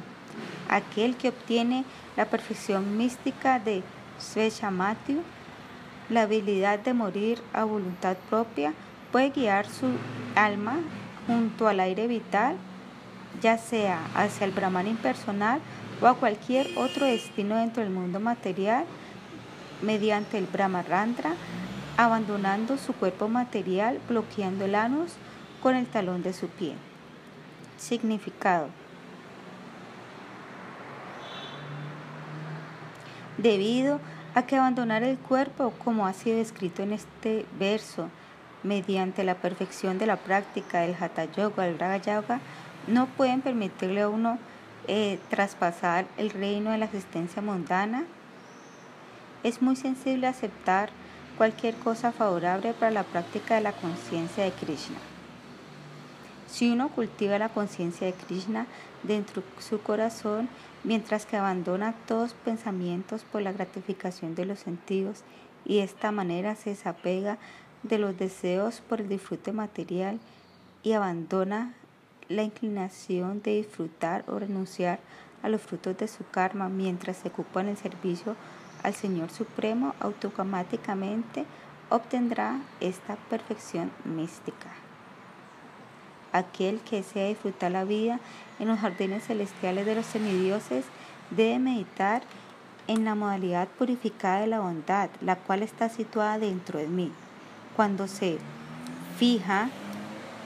[0.69, 1.85] Aquel que obtiene
[2.15, 3.83] la perfección mística de
[4.19, 5.21] Sveshamatyu,
[6.09, 8.73] la habilidad de morir a voluntad propia,
[9.11, 9.87] puede guiar su
[10.35, 10.77] alma
[11.27, 12.55] junto al aire vital,
[13.41, 15.61] ya sea hacia el Brahman impersonal
[16.01, 18.85] o a cualquier otro destino dentro del mundo material,
[19.81, 21.33] mediante el Brahmarandra,
[21.97, 25.13] abandonando su cuerpo material, bloqueando el anus
[25.61, 26.75] con el talón de su pie.
[27.77, 28.69] Significado.
[33.37, 33.99] Debido
[34.35, 38.09] a que abandonar el cuerpo, como ha sido escrito en este verso,
[38.63, 42.39] mediante la perfección de la práctica del Hatha Yoga, el Raga Yoga,
[42.87, 44.37] no pueden permitirle a uno
[44.87, 48.05] eh, traspasar el reino de la existencia mundana.
[49.43, 50.89] Es muy sensible aceptar
[51.37, 54.97] cualquier cosa favorable para la práctica de la conciencia de Krishna.
[56.47, 58.65] Si uno cultiva la conciencia de Krishna
[59.03, 60.49] dentro de su corazón,
[60.83, 65.23] mientras que abandona todos pensamientos por la gratificación de los sentidos
[65.65, 67.37] y de esta manera se desapega
[67.83, 70.19] de los deseos por el disfrute material
[70.83, 71.73] y abandona
[72.29, 74.99] la inclinación de disfrutar o renunciar
[75.41, 78.35] a los frutos de su karma mientras se ocupa en el servicio
[78.83, 81.45] al Señor Supremo, automáticamente
[81.89, 84.69] obtendrá esta perfección mística.
[86.31, 88.19] Aquel que desea disfrutar la vida
[88.59, 90.85] en los jardines celestiales de los semidioses
[91.31, 92.21] debe meditar
[92.87, 97.11] en la modalidad purificada de la bondad, la cual está situada dentro de mí.
[97.75, 98.37] Cuando se
[99.17, 99.69] fija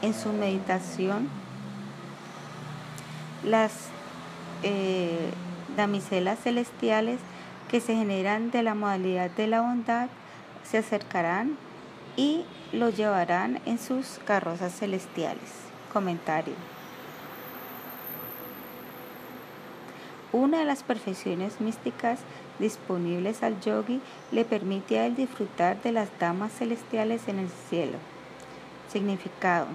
[0.02, 1.43] en su meditación,
[3.44, 3.72] las
[4.64, 5.30] eh,
[5.76, 7.20] damiselas celestiales
[7.70, 10.08] que se generan de la modalidad de la bondad
[10.64, 11.58] se acercarán
[12.16, 15.50] y lo llevarán en sus carrozas celestiales.
[15.92, 16.56] Comentario.
[20.32, 22.20] Una de las perfecciones místicas
[22.58, 27.98] disponibles al yogi le permite a él disfrutar de las damas celestiales en el cielo.
[28.92, 29.68] Significado.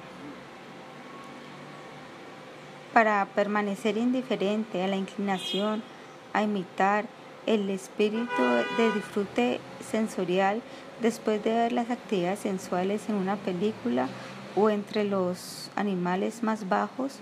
[2.99, 5.84] Para permanecer indiferente a la inclinación
[6.32, 7.05] a imitar
[7.46, 8.42] el espíritu
[8.76, 10.62] de disfrute sensorial
[11.01, 14.09] después de ver las actividades sensuales en una película
[14.57, 17.20] o entre los animales más bajos,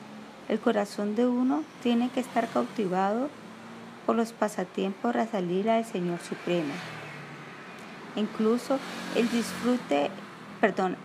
[0.48, 3.28] el corazón de uno tiene que estar cautivado
[4.06, 6.72] por los pasatiempos salir al Señor Supremo.
[8.16, 8.78] Incluso
[9.14, 10.08] el disfrute,
[10.58, 10.96] perdón,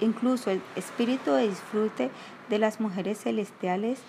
[0.00, 2.10] incluso el espíritu de disfrute
[2.48, 4.00] de las mujeres celestiales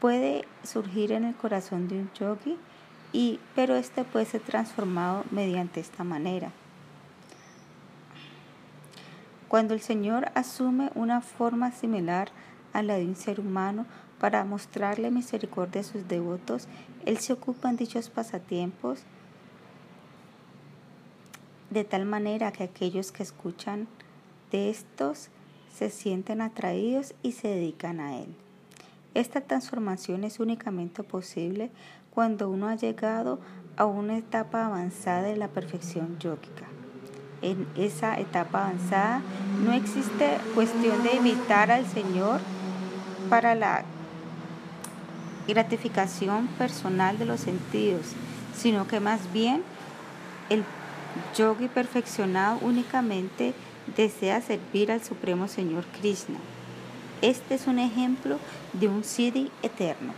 [0.00, 2.56] puede surgir en el corazón de un yogi
[3.12, 6.50] y, pero este puede ser transformado mediante esta manera.
[9.48, 12.30] Cuando el Señor asume una forma similar
[12.72, 13.84] a la de un ser humano
[14.18, 16.68] para mostrarle misericordia a sus devotos,
[17.04, 19.00] Él se ocupa en dichos pasatiempos
[21.70, 23.88] de tal manera que aquellos que escuchan
[24.52, 25.28] de estos
[25.74, 28.28] se sienten atraídos y se dedican a Él.
[29.14, 31.70] Esta transformación es únicamente posible
[32.14, 33.40] cuando uno ha llegado
[33.76, 36.66] a una etapa avanzada de la perfección yógica.
[37.40, 39.22] En esa etapa avanzada
[39.64, 42.40] no existe cuestión de imitar al Señor
[43.28, 43.84] para la
[45.48, 48.12] gratificación personal de los sentidos,
[48.56, 49.62] sino que más bien
[50.50, 50.64] el
[51.36, 53.54] yogi perfeccionado únicamente
[53.96, 56.38] desea servir al Supremo Señor Krishna.
[57.20, 58.38] Este es un ejemplo
[58.72, 60.12] de un Siddhi eterno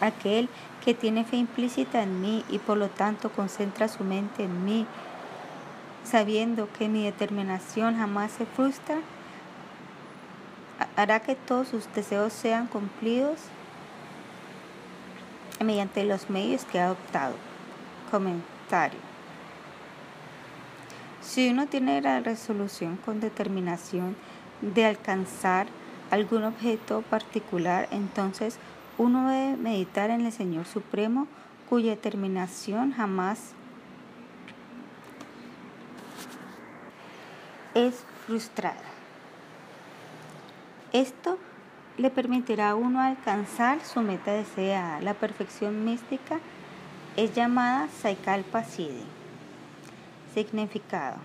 [0.00, 0.48] aquel
[0.84, 4.86] que tiene fe implícita en mí y por lo tanto concentra su mente en mí,
[6.04, 8.96] sabiendo que mi determinación jamás se frustra,
[10.94, 13.38] hará que todos sus deseos sean cumplidos
[15.64, 17.34] mediante los medios que ha adoptado.
[18.10, 19.05] Comentario.
[21.26, 24.14] Si uno tiene la resolución con determinación
[24.62, 25.66] de alcanzar
[26.12, 28.58] algún objeto particular, entonces
[28.96, 31.26] uno debe meditar en el Señor Supremo,
[31.68, 33.54] cuya determinación jamás
[37.74, 38.76] es frustrada.
[40.92, 41.38] Esto
[41.98, 45.00] le permitirá a uno alcanzar su meta deseada.
[45.00, 46.38] La perfección mística
[47.16, 49.15] es llamada Saikalpa Siddhi.
[50.36, 51.16] Significado.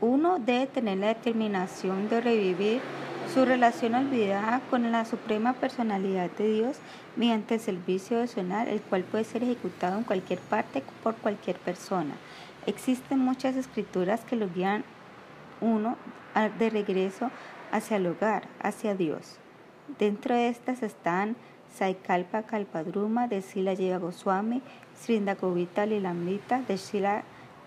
[0.00, 2.80] Uno debe tener la determinación de revivir
[3.34, 6.76] su relación olvidada con la suprema personalidad de Dios
[7.16, 12.14] mediante el servicio devocional, el cual puede ser ejecutado en cualquier parte por cualquier persona.
[12.64, 14.84] Existen muchas escrituras que lo guían
[15.60, 15.96] uno
[16.60, 17.32] de regreso
[17.72, 19.38] hacia el hogar, hacia Dios.
[19.98, 21.34] Dentro de estas están
[21.74, 23.98] Saikalpa Kalpadruma de Sila Yeva
[24.96, 27.22] Goswami, Srindagovita Lilamrita de Sila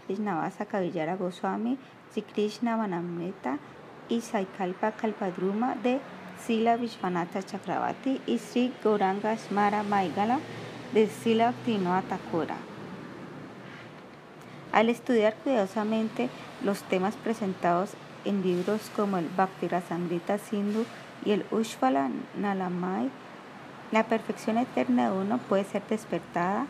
[0.08, 1.78] Krishnavasa Kavillara Goswami,
[2.12, 3.60] Sri Krishna Vanamrita
[4.10, 6.00] y Saikalpa Kalpadruma de
[6.46, 10.40] Sila Vishwanatha Chakravati y Sri Gauranga Smara Maigala
[10.94, 12.58] de Sila Tinoa Thakura.
[14.72, 16.30] Al estudiar cuidadosamente
[16.64, 17.92] los temas presentados
[18.26, 20.86] en libros como el Bhakti Rasamrita Sindhu
[21.26, 23.10] y el Ushvala Nalamai,
[23.92, 26.68] la perfección eterna de uno puede ser despertada,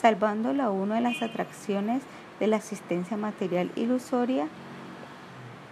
[0.00, 2.02] salvándolo a uno de las atracciones
[2.38, 4.48] de la existencia material ilusoria,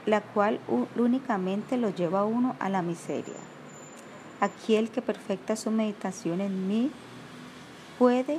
[0.07, 0.61] la cual
[0.97, 3.35] únicamente lo lleva a uno a la miseria.
[4.41, 6.91] Aquí el que perfecta su meditación en mí
[7.99, 8.39] puede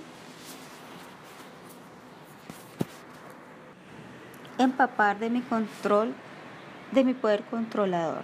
[4.57, 6.13] empapar de mi control
[6.91, 8.23] de mi poder controlador.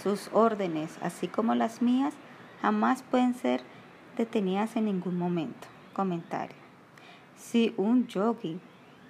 [0.00, 2.14] Sus órdenes, así como las mías,
[2.62, 3.62] jamás pueden ser
[4.16, 5.66] detenidas en ningún momento.
[5.98, 6.54] Comentario.
[7.36, 8.60] Si un yogi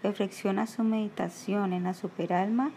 [0.03, 2.71] reflexiona su meditación en la superalma,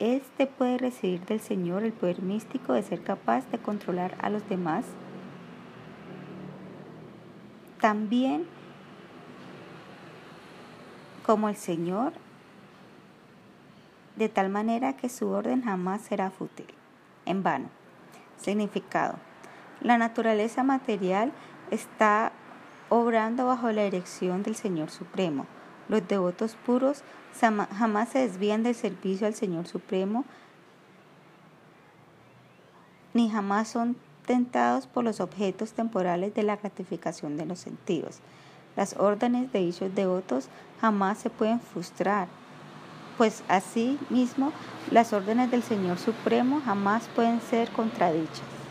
[0.00, 4.48] este puede recibir del Señor el poder místico de ser capaz de controlar a los
[4.48, 4.84] demás.
[7.80, 8.46] También
[11.24, 12.14] como el Señor
[14.16, 16.66] de tal manera que su orden jamás será fútil,
[17.26, 17.68] en vano.
[18.38, 19.20] Significado.
[19.80, 21.30] La naturaleza material
[21.70, 22.32] está
[22.92, 25.46] obrando bajo la dirección del Señor Supremo.
[25.88, 27.02] Los devotos puros
[27.40, 30.26] jamás se desvían del servicio al Señor Supremo,
[33.14, 38.20] ni jamás son tentados por los objetos temporales de la gratificación de los sentidos.
[38.76, 42.28] Las órdenes de dichos devotos jamás se pueden frustrar
[43.16, 44.52] pues así mismo
[44.90, 48.61] las órdenes del Señor Supremo jamás pueden ser contradichas.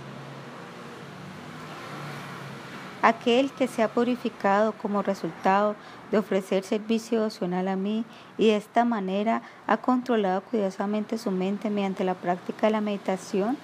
[3.02, 5.76] Aquel que se ha purificado como resultado
[6.12, 8.06] de ofrecer servicio devocional a mí
[8.38, 13.58] y de esta manera ha controlado cuidadosamente su mente mediante la práctica de la meditación,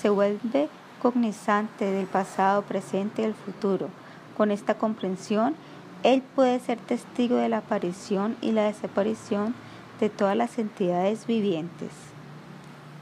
[0.00, 0.68] se vuelve
[1.02, 3.88] cognizante del pasado, presente y del futuro.
[4.36, 5.56] Con esta comprensión,
[6.04, 9.54] él puede ser testigo de la aparición y la desaparición
[10.00, 11.90] de todas las entidades vivientes.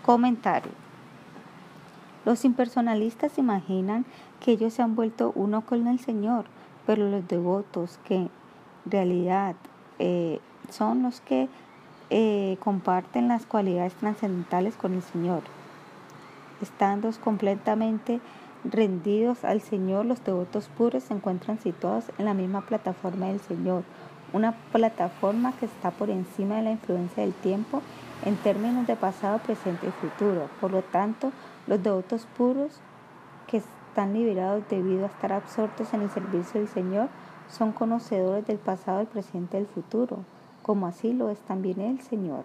[0.05, 0.73] Comentario.
[2.25, 4.05] Los impersonalistas imaginan
[4.43, 6.47] que ellos se han vuelto uno con el Señor,
[6.85, 8.31] pero los devotos que en
[8.85, 9.55] realidad
[10.01, 11.49] eh, son los que
[12.11, 15.43] eh, comparten las cualidades trascendentales con el Señor.
[16.61, 18.21] Estando completamente
[18.65, 23.85] rendidos al Señor, los devotos puros se encuentran situados en la misma plataforma del Señor,
[24.33, 27.81] una plataforma que está por encima de la influencia del tiempo
[28.25, 30.49] en términos de pasado, presente y futuro.
[30.61, 31.31] Por lo tanto,
[31.69, 32.81] los devotos puros
[33.93, 37.11] están liberados debido a estar absortos en el servicio del Señor
[37.51, 40.21] son conocedores del pasado, el presente y el futuro,
[40.63, 42.45] como así lo es también el Señor.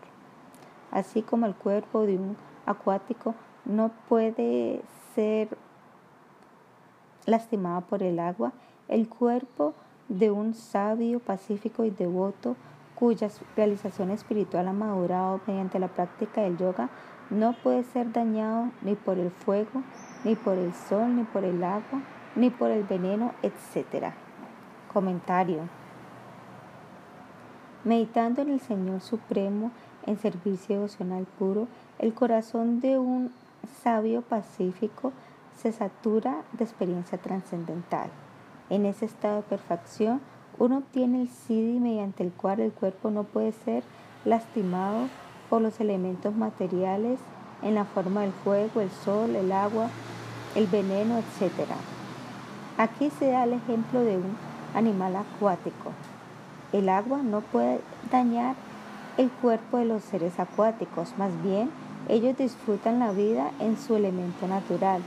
[0.91, 2.35] Así como el cuerpo de un
[2.65, 3.33] acuático
[3.63, 4.81] no puede
[5.15, 5.57] ser
[7.25, 8.51] lastimado por el agua,
[8.89, 9.73] el cuerpo
[10.09, 12.57] de un sabio, pacífico y devoto
[12.95, 16.89] cuya realización espiritual ha madurado mediante la práctica del yoga,
[17.29, 19.83] no puede ser dañado ni por el fuego,
[20.27, 22.01] ni por el sol, ni por el agua,
[22.35, 24.11] ni por el veneno, etc.
[24.91, 25.61] Comentario.
[27.85, 29.71] Meditando en el Señor Supremo
[30.05, 33.31] en servicio devocional puro, el corazón de un
[33.81, 35.13] sabio pacífico
[35.55, 38.09] se satura de experiencia trascendental.
[38.69, 40.19] En ese estado de perfección,
[40.59, 43.83] uno obtiene el siddhi mediante el cual el cuerpo no puede ser
[44.25, 45.07] lastimado
[45.49, 47.17] por los elementos materiales
[47.61, 49.89] en la forma del fuego, el sol, el agua,
[50.57, 51.69] el veneno, etc.
[52.79, 54.35] Aquí se da el ejemplo de un
[54.73, 55.91] animal acuático.
[56.73, 57.79] El agua no puede
[58.11, 58.55] dañar
[59.17, 61.69] el cuerpo de los seres acuáticos, más bien
[62.09, 65.01] Ellos disfrutan la vida en su elemento natural.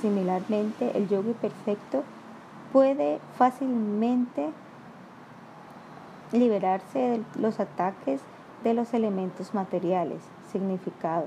[0.00, 2.02] Similarmente, el yogi perfecto
[2.72, 4.50] puede fácilmente
[6.32, 8.22] liberarse de los ataques
[8.64, 10.22] de los elementos materiales.
[10.50, 11.26] Significado.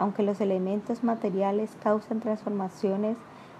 [0.00, 3.18] Aunque los elementos materiales causan transformaciones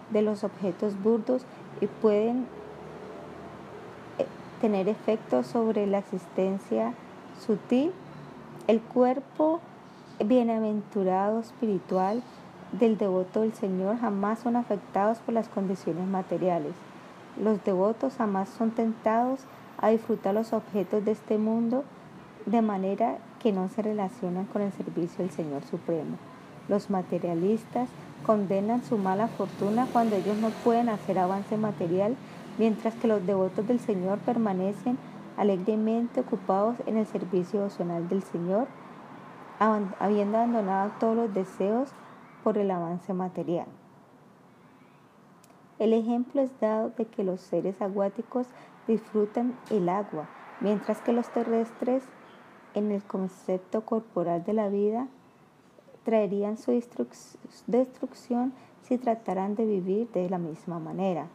[0.09, 1.43] de los objetos burdos
[1.83, 2.47] y pueden
[4.17, 4.25] eh,
[4.63, 6.95] tener efectos sobre la existencia
[7.45, 7.93] sutil,
[8.69, 9.61] el cuerpo
[10.25, 12.23] bienaventurado espiritual
[12.73, 16.73] del devoto del Señor jamás son afectados por las condiciones materiales.
[17.39, 19.41] Los devotos jamás son tentados
[19.77, 21.85] a disfrutar los objetos de este mundo
[22.47, 26.17] de manera que no se relacionan con el servicio del Señor Supremo.
[26.69, 27.89] Los materialistas
[28.25, 32.15] condenan su mala fortuna cuando ellos no pueden hacer avance material,
[32.59, 34.99] mientras que los devotos del Señor permanecen
[35.37, 38.69] alegremente ocupados en el servicio devocional del Señor,
[39.99, 41.91] habiendo abandonado todos los deseos
[42.45, 43.67] por el avance material.
[45.79, 48.47] El ejemplo es dado de que los seres acuáticos
[48.87, 50.29] disfrutan el agua,
[50.61, 52.05] mientras que los terrestres,
[52.75, 55.09] en el concepto corporal de la vida,
[56.05, 56.73] traerían su
[57.67, 58.53] destrucción
[58.83, 61.27] si trataran de vivir de la misma manera.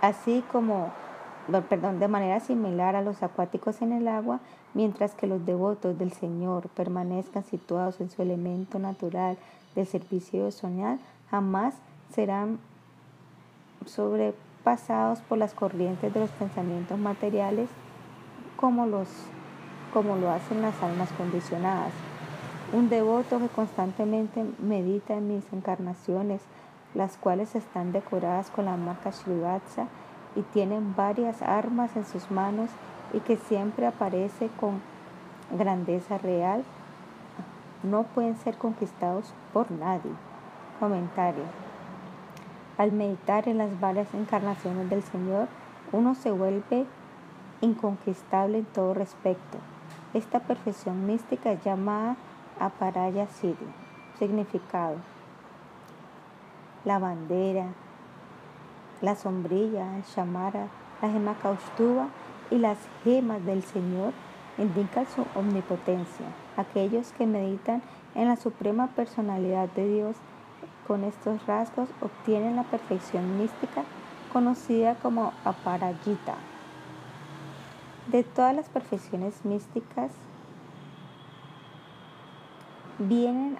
[0.00, 0.92] Así como,
[1.68, 4.40] perdón, de manera similar a los acuáticos en el agua,
[4.74, 9.38] mientras que los devotos del Señor permanezcan situados en su elemento natural
[9.76, 10.98] del servicio soñar,
[11.30, 11.74] jamás
[12.12, 12.58] serán
[14.62, 17.68] sobrepasados por las corrientes de los pensamientos materiales
[18.56, 19.08] como los
[19.92, 21.92] como lo hacen las almas condicionadas.
[22.72, 26.40] Un devoto que constantemente medita en mis encarnaciones,
[26.94, 29.88] las cuales están decoradas con la marca Srivatsa
[30.34, 32.70] y tienen varias armas en sus manos
[33.12, 34.80] y que siempre aparece con
[35.58, 36.64] grandeza real,
[37.82, 40.12] no pueden ser conquistados por nadie.
[40.80, 41.61] Comentario.
[42.78, 45.48] Al meditar en las varias encarnaciones del Señor,
[45.92, 46.86] uno se vuelve
[47.60, 49.58] inconquistable en todo respecto.
[50.14, 52.16] Esta perfección mística es llamada
[52.58, 53.66] Aparaya Siddhi.
[54.18, 54.96] Significado.
[56.84, 57.66] La bandera,
[59.00, 60.68] la sombrilla, el shamara,
[61.00, 62.08] la gema kaustuba
[62.50, 64.12] y las gemas del Señor
[64.58, 66.26] indican su omnipotencia.
[66.56, 67.82] Aquellos que meditan
[68.14, 70.16] en la suprema personalidad de Dios
[70.86, 73.84] con estos rasgos obtienen la perfección mística
[74.32, 76.34] conocida como aparayita.
[78.10, 80.10] De todas las perfecciones místicas
[82.98, 83.56] vienen,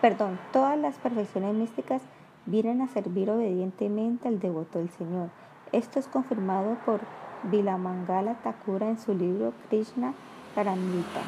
[0.00, 2.02] perdón, todas las perfecciones místicas
[2.46, 5.28] vienen a servir obedientemente al devoto del Señor.
[5.72, 7.00] Esto es confirmado por
[7.44, 10.14] Vilamangala Thakura en su libro Krishna
[10.54, 11.20] Karamita.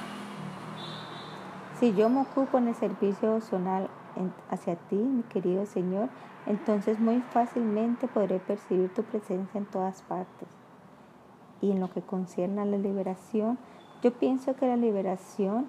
[1.78, 3.88] Si yo me ocupo en el servicio zonal
[4.50, 6.08] hacia ti, mi querido Señor,
[6.46, 10.48] entonces muy fácilmente podré percibir tu presencia en todas partes
[11.60, 13.58] y en lo que concierne a la liberación,
[14.02, 15.68] yo pienso que la liberación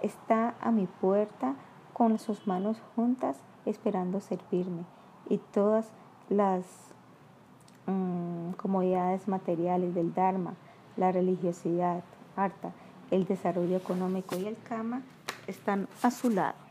[0.00, 1.54] está a mi puerta
[1.92, 3.36] con sus manos juntas
[3.66, 4.84] esperando servirme
[5.28, 5.90] y todas
[6.30, 6.64] las
[7.86, 10.54] mm, comodidades materiales del Dharma,
[10.96, 12.02] la religiosidad,
[12.36, 12.72] harta,
[13.10, 15.02] el desarrollo económico y el Kama
[15.46, 16.63] están a su lado.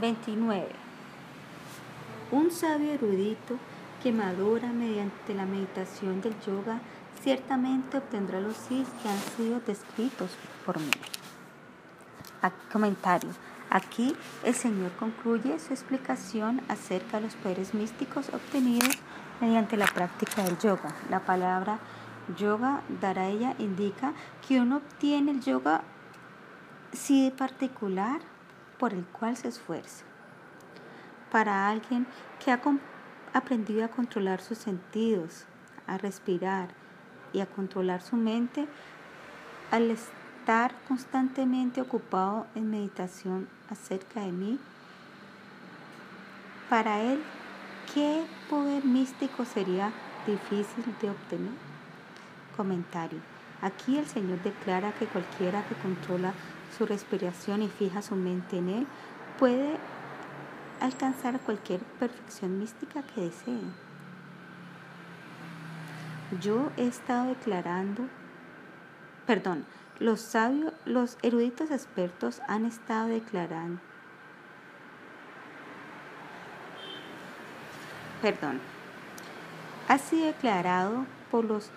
[0.00, 0.66] 29.
[2.32, 3.56] Un sabio erudito
[4.02, 6.80] que madura mediante la meditación del yoga,
[7.22, 10.30] ciertamente obtendrá los sí que han sido descritos
[10.66, 10.90] por mí.
[12.70, 13.30] comentario.
[13.70, 14.14] Aquí
[14.44, 18.98] el Señor concluye su explicación acerca de los poderes místicos obtenidos
[19.40, 20.94] mediante la práctica del yoga.
[21.08, 21.78] La palabra
[22.36, 24.12] yoga daraya indica
[24.46, 25.82] que uno obtiene el yoga
[26.92, 28.20] sí particular
[28.78, 30.04] por el cual se esfuerza.
[31.30, 32.06] Para alguien
[32.44, 32.60] que ha
[33.32, 35.44] aprendido a controlar sus sentidos,
[35.86, 36.68] a respirar
[37.32, 38.66] y a controlar su mente
[39.70, 44.58] al estar constantemente ocupado en meditación acerca de mí.
[46.70, 47.22] Para él,
[47.92, 49.92] ¿qué poder místico sería
[50.26, 51.52] difícil de obtener?
[52.56, 53.18] Comentario.
[53.62, 56.34] Aquí el Señor declara que cualquiera que controla
[56.76, 58.86] su respiración y fija su mente en Él
[59.38, 59.76] puede
[60.80, 63.72] alcanzar cualquier perfección mística que deseen.
[66.40, 68.04] Yo he estado declarando,
[69.26, 69.64] perdón,
[70.00, 73.80] los sabios, los eruditos expertos han estado declarando,
[78.20, 78.60] perdón,
[79.88, 81.70] ha sido declarado por los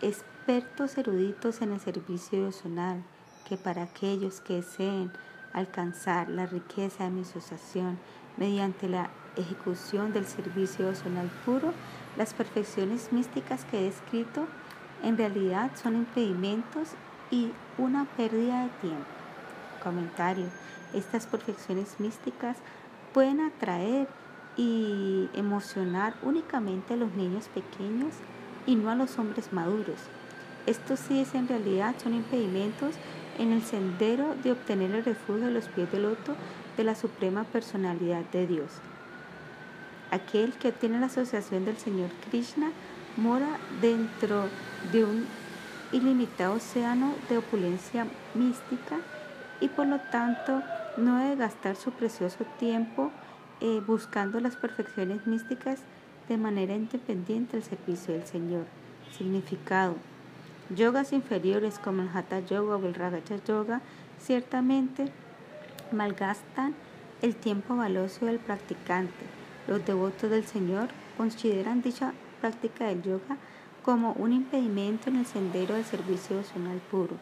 [0.00, 3.04] expertos eruditos en el servicio devocional,
[3.42, 5.10] que para aquellos que deseen
[5.52, 7.98] alcanzar la riqueza de mi asociación
[8.36, 11.72] mediante la ejecución del servicio devocional puro,
[12.16, 14.46] las perfecciones místicas que he descrito
[15.02, 16.90] en realidad son impedimentos
[17.30, 19.06] y una pérdida de tiempo.
[19.82, 20.46] Comentario.
[20.92, 22.58] Estas perfecciones místicas
[23.12, 24.08] pueden atraer
[24.56, 28.14] y emocionar únicamente a los niños pequeños
[28.66, 29.98] y no a los hombres maduros.
[30.66, 32.94] Estos sí en realidad son impedimentos
[33.38, 36.34] en el sendero de obtener el refugio de los pies del loto
[36.76, 38.70] de la suprema personalidad de Dios.
[40.10, 42.70] Aquel que obtiene la asociación del Señor Krishna
[43.16, 44.44] mora dentro
[44.92, 45.26] de un
[45.92, 48.98] ilimitado océano de opulencia mística
[49.60, 50.62] y por lo tanto
[50.96, 53.10] no debe gastar su precioso tiempo
[53.60, 55.80] eh, buscando las perfecciones místicas
[56.28, 58.64] de manera independiente al servicio del Señor.
[59.16, 59.96] Significado.
[60.74, 63.80] Yogas inferiores como el Hatha Yoga o el Ragacha Yoga
[64.18, 65.12] ciertamente
[65.90, 66.74] malgastan
[67.20, 69.26] el tiempo valioso del practicante.
[69.68, 73.36] Los devotos del Señor consideran dicha práctica del yoga
[73.84, 77.16] como un impedimento en el sendero del servicio devocional puro.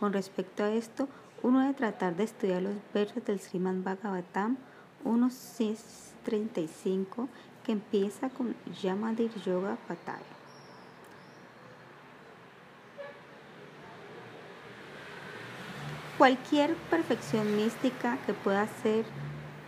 [0.00, 1.08] Con respecto a esto,
[1.42, 4.56] uno debe tratar de estudiar los versos del Sriman Bhagavatam
[5.04, 7.28] 1.635
[7.64, 10.35] que empieza con Yamadir Yoga Patal.
[16.18, 19.04] Cualquier perfección mística que pueda ser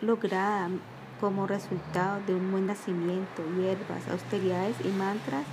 [0.00, 0.70] lograda
[1.20, 5.44] como resultado de un buen nacimiento, hierbas, austeridades y mantras,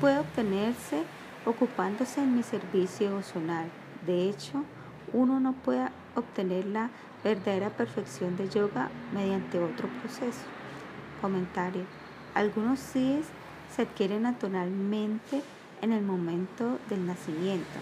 [0.00, 1.04] puede obtenerse
[1.46, 3.68] ocupándose en mi servicio emocional.
[4.04, 4.64] De hecho,
[5.12, 6.90] uno no puede obtener la
[7.22, 10.42] verdadera perfección de yoga mediante otro proceso.
[11.20, 11.84] Comentario.
[12.34, 13.26] Algunos síes
[13.72, 15.42] se adquieren naturalmente
[15.80, 17.78] en el momento del nacimiento.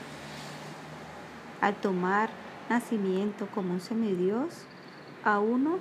[1.63, 2.29] Al tomar
[2.69, 4.67] nacimiento como un semidios,
[5.25, 5.79] a uno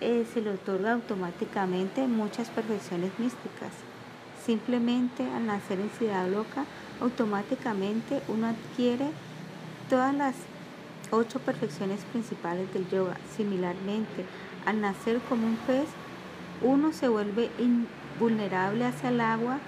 [0.00, 3.72] eh, se le otorga automáticamente muchas perfecciones místicas.
[4.44, 6.64] Simplemente al nacer en Ciudad Loca,
[7.00, 9.10] automáticamente uno adquiere
[9.90, 10.36] todas las
[11.10, 13.16] ocho perfecciones principales del yoga.
[13.36, 14.24] Similarmente,
[14.64, 15.88] al nacer como un pez,
[16.62, 19.58] uno se vuelve invulnerable hacia el agua.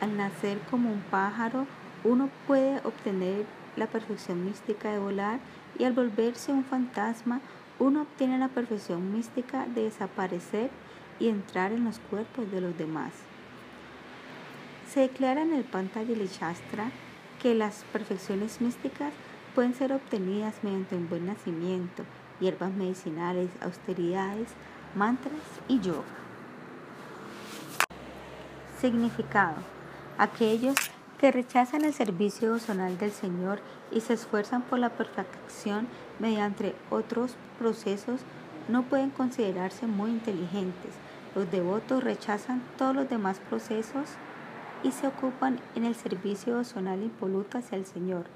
[0.00, 1.66] Al nacer como un pájaro,
[2.04, 3.44] uno puede obtener
[3.76, 5.40] la perfección mística de volar
[5.78, 7.40] y al volverse un fantasma,
[7.78, 10.70] uno obtiene la perfección mística de desaparecer
[11.18, 13.12] y entrar en los cuerpos de los demás.
[14.88, 16.90] Se declara en el Pantajali Shastra
[17.42, 19.12] que las perfecciones místicas
[19.54, 22.04] pueden ser obtenidas mediante un buen nacimiento,
[22.40, 24.48] hierbas medicinales, austeridades,
[24.94, 25.34] mantras
[25.68, 26.04] y yoga.
[28.80, 29.56] Significado.
[30.18, 30.76] Aquellos
[31.24, 33.58] que rechazan el servicio devocional del Señor
[33.90, 38.20] y se esfuerzan por la perfección mediante otros procesos
[38.68, 40.90] no pueden considerarse muy inteligentes.
[41.34, 44.04] Los devotos rechazan todos los demás procesos
[44.82, 48.26] y se ocupan en el servicio devocional impoluto hacia el Señor.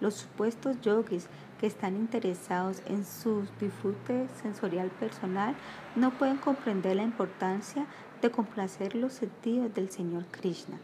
[0.00, 1.28] Los supuestos yogis
[1.60, 5.54] que están interesados en su disfrute sensorial personal
[5.96, 7.84] no pueden comprender la importancia
[8.22, 10.78] de complacer los sentidos del Señor Krishna.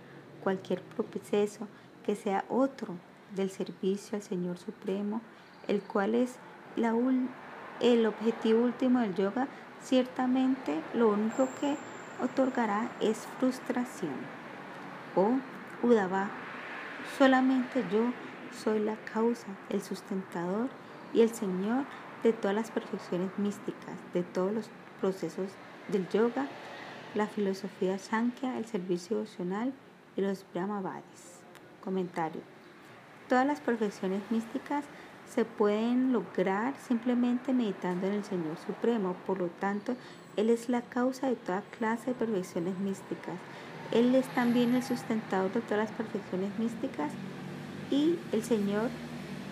[0.45, 1.67] Cualquier proceso
[2.05, 2.95] que sea otro
[3.35, 5.21] del servicio al Señor Supremo,
[5.67, 6.37] el cual es
[6.77, 6.95] la,
[7.81, 9.49] el objetivo último del yoga,
[9.83, 11.77] ciertamente lo único que
[12.23, 14.15] otorgará es frustración.
[15.17, 15.39] Oh,
[15.83, 16.31] Udava,
[17.19, 18.13] solamente yo
[18.63, 20.69] soy la causa, el sustentador
[21.13, 21.85] y el Señor
[22.23, 24.71] de todas las perfecciones místicas, de todos los
[25.01, 25.51] procesos
[25.89, 26.47] del yoga,
[27.15, 29.73] la filosofía Sankhya, el servicio devocional
[30.17, 31.41] y los Brahmavadis.
[31.83, 32.41] Comentario.
[33.29, 34.85] Todas las perfecciones místicas
[35.29, 39.17] se pueden lograr simplemente meditando en el Señor Supremo.
[39.27, 39.97] Por lo tanto,
[40.37, 43.37] Él es la causa de toda clase de perfecciones místicas.
[43.93, 47.13] Él es también el sustentador de todas las perfecciones místicas
[47.91, 48.91] y el Señor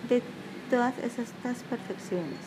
[0.09, 0.21] de
[0.69, 2.39] todas estas perfecciones.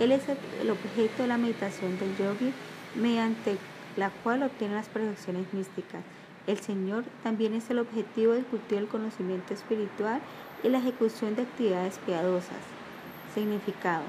[0.00, 2.52] Él es el objeto de la meditación del yogi
[2.94, 3.58] mediante
[3.96, 6.02] la cual obtiene las perfecciones místicas.
[6.46, 10.20] El Señor también es el objetivo del cultivo del conocimiento espiritual
[10.64, 12.58] y la ejecución de actividades piadosas.
[13.32, 14.02] Significado.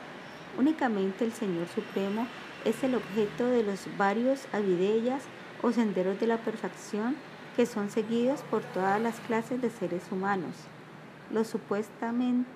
[0.58, 2.28] Únicamente el Señor Supremo
[2.66, 5.24] es el objeto de los varios avideyas
[5.62, 7.16] o senderos de la perfección
[7.56, 10.56] que son seguidos por todas las clases de seres humanos.
[11.32, 12.50] Lo supuestamente,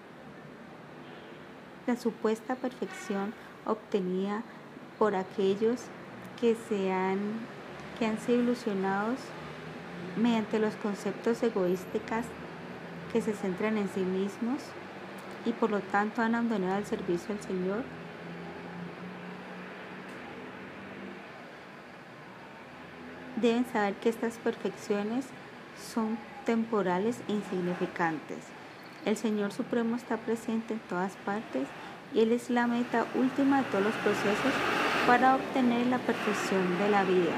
[1.85, 3.33] la supuesta perfección
[3.65, 4.43] obtenida
[4.97, 5.81] por aquellos
[6.39, 7.19] que, se han,
[7.99, 9.19] que han sido ilusionados
[10.17, 12.25] mediante los conceptos egoísticos
[13.11, 14.61] que se centran en sí mismos
[15.45, 17.83] y por lo tanto han abandonado el servicio al Señor,
[23.37, 25.25] deben saber que estas perfecciones
[25.93, 28.39] son temporales e insignificantes.
[29.05, 31.67] El Señor Supremo está presente en todas partes
[32.13, 34.53] y Él es la meta última de todos los procesos
[35.05, 37.35] para obtener la perfección de la vida.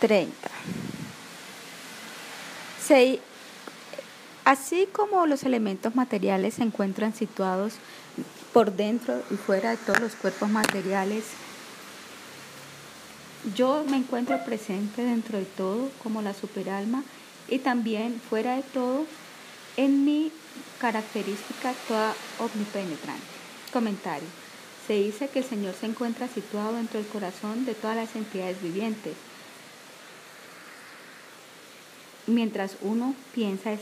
[0.00, 0.50] Treinta.
[4.44, 7.74] Así como los elementos materiales se encuentran situados
[8.52, 11.22] por dentro y fuera de todos los cuerpos materiales,
[13.54, 17.04] yo me encuentro presente dentro de todo como la superalma
[17.46, 19.06] y también fuera de todo
[19.76, 20.32] en mi
[20.80, 23.22] característica toda omnipenetrante.
[23.72, 24.28] Comentario.
[24.88, 28.60] Se dice que el Señor se encuentra situado dentro del corazón de todas las entidades
[28.60, 29.14] vivientes.
[32.26, 33.76] Mientras uno piensa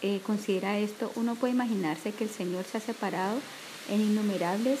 [0.00, 3.38] eh, considera esto, uno puede imaginarse que el Señor se ha separado
[3.88, 4.78] en innumerables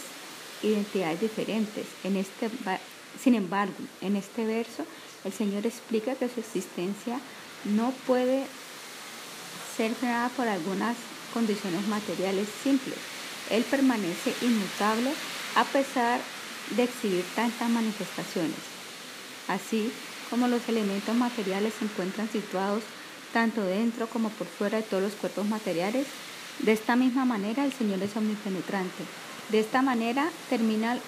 [0.62, 1.86] identidades diferentes.
[2.04, 2.50] En este,
[3.20, 4.84] sin embargo, en este verso,
[5.24, 7.20] el Señor explica que su existencia
[7.64, 8.46] no puede
[9.76, 10.96] ser frenada por algunas
[11.34, 12.98] condiciones materiales simples.
[13.50, 15.12] Él permanece inmutable
[15.56, 16.20] a pesar
[16.76, 18.56] de exhibir tantas manifestaciones.
[19.48, 19.90] Así
[20.30, 22.82] como los elementos materiales se encuentran situados
[23.32, 26.06] tanto dentro como por fuera de todos los cuerpos materiales.
[26.60, 29.04] De esta misma manera el Señor es omnipenetrante.
[29.50, 30.98] De esta manera termina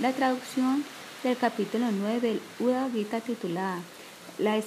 [0.00, 0.84] la traducción
[1.22, 3.80] del capítulo 9 del Uda Gita titulada
[4.38, 4.60] La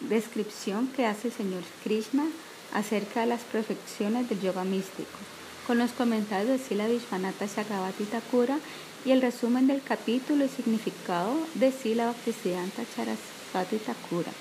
[0.00, 2.24] descripción que hace el Señor Krishna
[2.72, 5.18] acerca de las perfecciones del yoga místico,
[5.66, 8.58] con los comentarios de Sila Vishwanatha Chakravarti Thakura
[9.04, 14.32] y el resumen del capítulo y significado de Sila Bhaktisiddhanta Charasvati Thakura.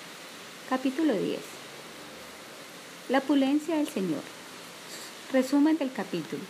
[0.70, 1.59] Capítulo 10.
[3.10, 4.22] La opulencia del Señor.
[5.34, 6.44] Resumen del capítulo.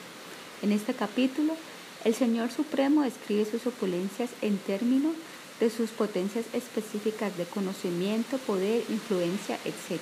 [0.62, 1.56] En este capítulo,
[2.04, 5.14] el Señor Supremo describe sus opulencias en términos
[5.62, 10.02] de sus potencias específicas de conocimiento, poder, influencia, etc.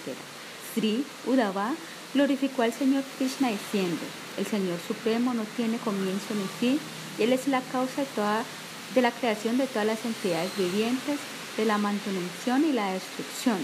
[0.73, 1.75] Sri Udava
[2.15, 4.01] glorificó al Señor Krishna diciendo,
[4.39, 6.79] el Señor Supremo no tiene comienzo ni fin,
[7.19, 8.43] y Él es la causa de, toda,
[8.95, 11.19] de la creación de todas las entidades vivientes,
[11.55, 13.59] de la mantención y la destrucción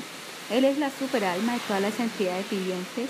[0.51, 3.09] él es la superalma de todas las entidades vivientes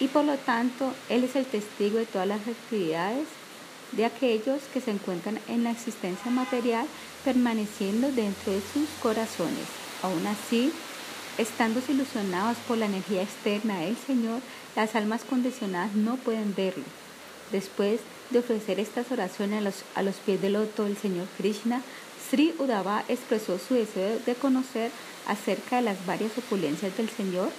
[0.00, 3.26] y por lo tanto Él es el testigo de todas las actividades
[3.92, 6.86] de aquellos que se encuentran en la existencia material
[7.24, 9.66] permaneciendo dentro de sus corazones.
[10.02, 10.72] Aún así,
[11.38, 14.40] estando ilusionados por la energía externa del Señor,
[14.76, 16.84] las almas condicionadas no pueden verlo.
[17.50, 18.00] Después
[18.30, 21.82] de ofrecer estas oraciones a los, a los pies del loto del Señor Krishna,
[22.30, 24.90] Sri Udava expresó su deseo de conocer
[25.28, 27.50] acerca de las varias opulencias del Señor,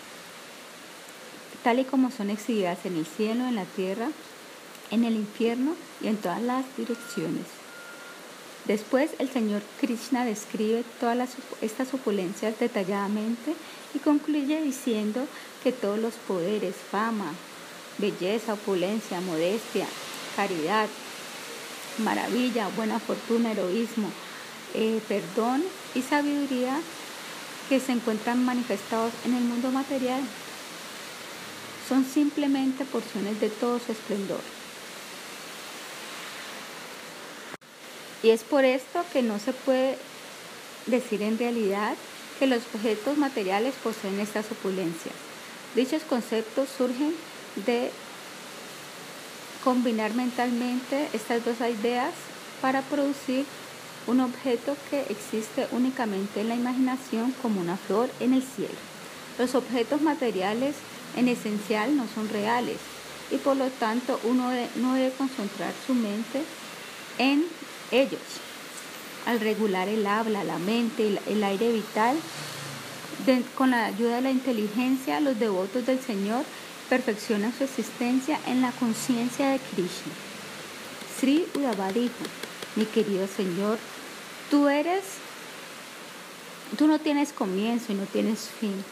[1.63, 4.09] tal y como son exhibidas en el cielo, en la tierra,
[4.91, 7.45] en el infierno y en todas las direcciones.
[8.65, 11.29] Después el Señor Krishna describe todas
[11.61, 13.55] estas opulencias detalladamente
[13.93, 15.25] y concluye diciendo
[15.63, 17.33] que todos los poderes, fama,
[17.97, 19.85] belleza, opulencia, modestia,
[20.35, 20.87] caridad,
[21.99, 24.09] maravilla, buena fortuna, heroísmo,
[24.73, 25.63] eh, perdón
[25.95, 26.79] y sabiduría
[27.69, 30.21] que se encuentran manifestados en el mundo material
[31.87, 34.41] son simplemente porciones de todo su esplendor.
[38.23, 39.97] Y es por esto que no se puede
[40.87, 41.95] decir en realidad
[42.39, 45.15] que los objetos materiales poseen estas opulencias.
[45.75, 47.13] Dichos conceptos surgen
[47.67, 47.91] de
[49.63, 52.13] combinar mentalmente estas dos ideas
[52.61, 53.45] para producir
[54.07, 58.75] un objeto que existe únicamente en la imaginación como una flor en el cielo.
[59.37, 60.75] Los objetos materiales
[61.15, 62.77] en esencial no son reales
[63.31, 66.43] y por lo tanto uno no debe concentrar su mente
[67.17, 67.45] en
[67.91, 68.21] ellos.
[69.25, 72.17] Al regular el habla, la mente, el, aire vital,
[73.55, 76.43] con la ayuda de la inteligencia, los devotos del Señor
[76.89, 80.13] perfeccionan su existencia en la conciencia de Krishna.
[81.19, 82.15] Sri Udava dijo,
[82.75, 83.77] mi querido Señor,
[84.49, 85.03] Tú eres,
[86.75, 88.83] tú no tienes comienzo y no tienes fin.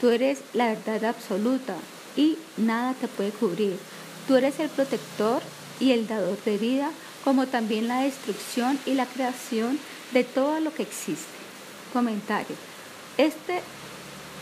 [0.00, 1.76] Tú eres la verdad absoluta
[2.16, 3.78] y nada te puede cubrir.
[4.26, 5.40] Tú eres el protector
[5.78, 6.90] y el dador de vida,
[7.22, 9.78] como también la destrucción y la creación
[10.12, 11.30] de todo lo que existe.
[11.92, 12.56] Comentario.
[13.16, 13.60] Este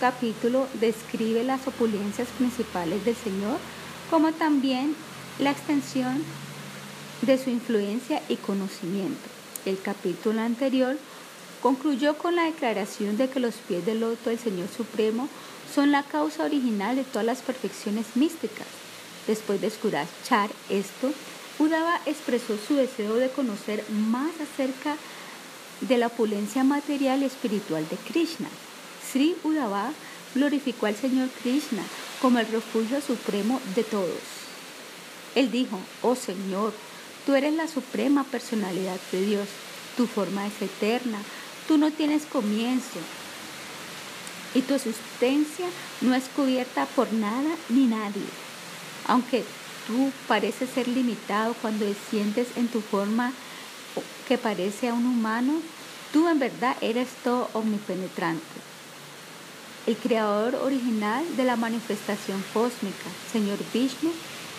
[0.00, 3.58] capítulo describe las opulencias principales del Señor,
[4.10, 4.96] como también
[5.38, 6.24] la extensión
[7.22, 9.28] de su influencia y conocimiento.
[9.64, 10.96] El capítulo anterior
[11.62, 15.28] concluyó con la declaración de que los pies del loto del Señor Supremo
[15.72, 18.66] son la causa original de todas las perfecciones místicas.
[19.26, 21.12] Después de escuchar esto,
[21.58, 24.96] Udava expresó su deseo de conocer más acerca
[25.80, 28.48] de la opulencia material y espiritual de Krishna.
[29.10, 29.92] Sri Udava
[30.34, 31.82] glorificó al Señor Krishna
[32.20, 34.18] como el refugio supremo de todos.
[35.34, 36.72] Él dijo, oh Señor,
[37.26, 39.48] tú eres la suprema personalidad de Dios,
[39.96, 41.18] tu forma es eterna,
[41.68, 42.98] tú no tienes comienzo
[44.54, 45.66] y tu existencia
[46.00, 48.26] no es cubierta por nada ni nadie.
[49.06, 49.44] Aunque
[49.86, 53.32] tú pareces ser limitado cuando desciendes en tu forma
[54.28, 55.54] que parece a un humano,
[56.12, 58.42] tú en verdad eres todo omnipenetrante.
[59.86, 64.12] El creador original de la manifestación cósmica, Señor Vishnu,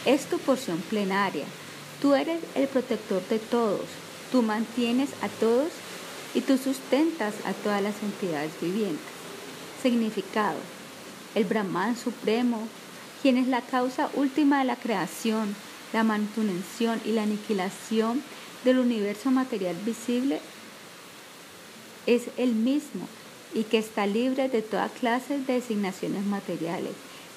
[0.06, 1.46] es tu porción plenaria.
[2.04, 3.80] Tú eres el protector de todos.
[4.30, 5.70] Tú mantienes a todos
[6.34, 9.00] y tú sustentas a todas las entidades vivientes.
[9.82, 10.58] Significado.
[11.34, 12.68] El Brahman Supremo,
[13.22, 15.56] quien es la causa última de la creación,
[15.94, 18.22] la manutención y la aniquilación
[18.66, 20.42] del universo material visible,
[22.06, 23.08] es el mismo
[23.54, 26.92] y que está libre de toda clase de designaciones materiales.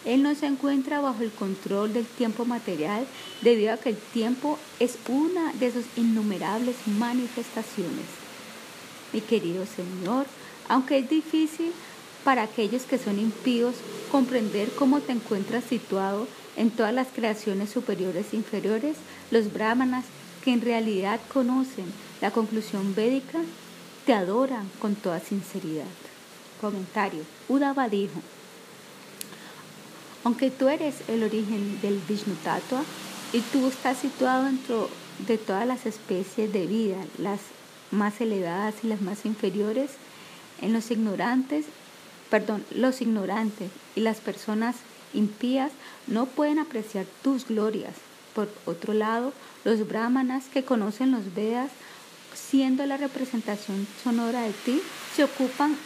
[0.06, 3.04] Él no se encuentra bajo el control del tiempo material
[3.42, 8.06] debido a que el tiempo es una de sus innumerables manifestaciones.
[9.12, 10.26] Mi querido Señor,
[10.68, 11.72] aunque es difícil
[12.22, 13.74] para aquellos que son impíos
[14.12, 18.96] comprender cómo te encuentras situado en todas las creaciones superiores e inferiores,
[19.32, 20.04] los brahmanas
[20.44, 21.86] que en realidad conocen
[22.20, 23.40] la conclusión védica
[24.06, 25.84] te adoran con toda sinceridad.
[26.60, 27.22] Comentario.
[27.48, 28.22] Udava dijo,
[30.26, 32.82] aunque tú eres el origen del Vishnu Tattva
[33.32, 34.90] y tú estás situado dentro
[35.24, 37.38] de todas las especies de vida, las
[37.92, 39.92] más elevadas y las más inferiores,
[40.60, 41.66] en los ignorantes,
[42.28, 44.74] perdón, los ignorantes y las personas
[45.14, 45.70] impías
[46.08, 47.94] no pueden apreciar tus glorias.
[48.34, 51.70] Por otro lado, los brahmanas que conocen los Vedas,
[52.34, 54.82] siendo la representación sonora de ti,
[55.14, 55.76] se ocupan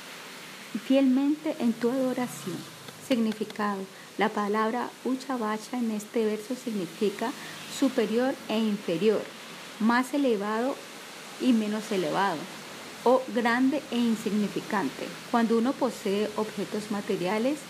[0.88, 2.56] fielmente en tu adoración.
[3.06, 3.80] Significado.
[4.20, 7.32] La palabra Uchavacha en este verso significa
[7.78, 9.22] superior e inferior,
[9.78, 10.76] más elevado
[11.40, 12.36] y menos elevado,
[13.04, 15.06] o grande e insignificante.
[15.30, 17.60] Cuando uno posee objetos materiales,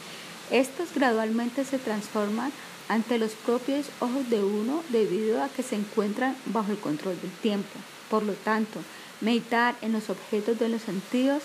[0.51, 2.51] estos gradualmente se transforman
[2.89, 7.31] ante los propios ojos de uno debido a que se encuentran bajo el control del
[7.31, 7.79] tiempo.
[8.11, 8.81] Por lo tanto,
[9.21, 11.45] meditar en los objetos de los sentidos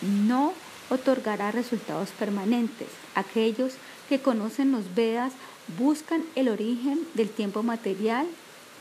[0.00, 0.54] no
[0.88, 2.88] otorgará resultados permanentes.
[3.14, 3.74] Aquellos
[4.10, 5.32] que conocen los Vedas
[5.78, 8.26] buscan el origen del tiempo material,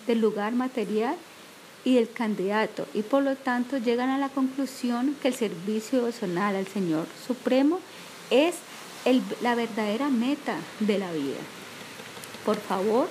[0.08, 1.16] del lugar material
[1.86, 6.56] y del candidato y por lo tanto llegan a la conclusión que el servicio devocional
[6.56, 7.80] al Señor Supremo
[8.32, 8.56] es
[9.42, 11.38] la verdadera meta de la vida.
[12.44, 13.08] Por favor,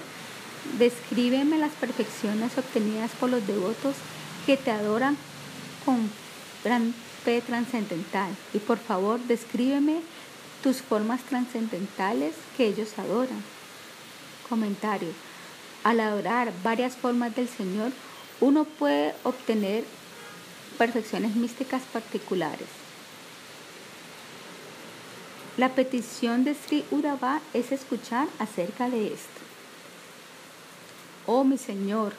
[0.77, 3.95] descríbeme las perfecciones obtenidas por los devotos
[4.45, 5.17] que te adoran
[5.85, 6.11] con
[6.65, 6.93] gran
[7.25, 8.31] fe trascendental.
[8.53, 10.01] Y por favor, descríbeme
[10.63, 13.43] tus formas trascendentales que ellos adoran.
[14.49, 15.11] Comentario.
[15.85, 17.93] Al adorar varias formas del Señor,
[18.41, 19.85] uno puede obtener
[20.77, 22.69] perfecciones místicas particulares.
[25.57, 29.41] La petición de Sri Urava es escuchar acerca de esto.
[31.27, 32.13] Oh mi Señor,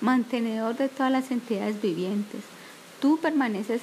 [0.00, 2.42] mantenedor de todas las entidades vivientes,
[3.00, 3.82] tú permaneces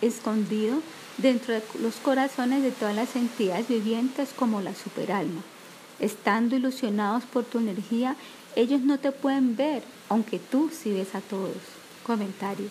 [0.00, 0.80] escondido
[1.18, 5.42] dentro de los corazones de todas las entidades vivientes como la superalma.
[5.98, 8.16] Estando ilusionados por tu energía,
[8.54, 11.56] ellos no te pueden ver, aunque tú sí ves a todos.
[12.04, 12.68] Comentario.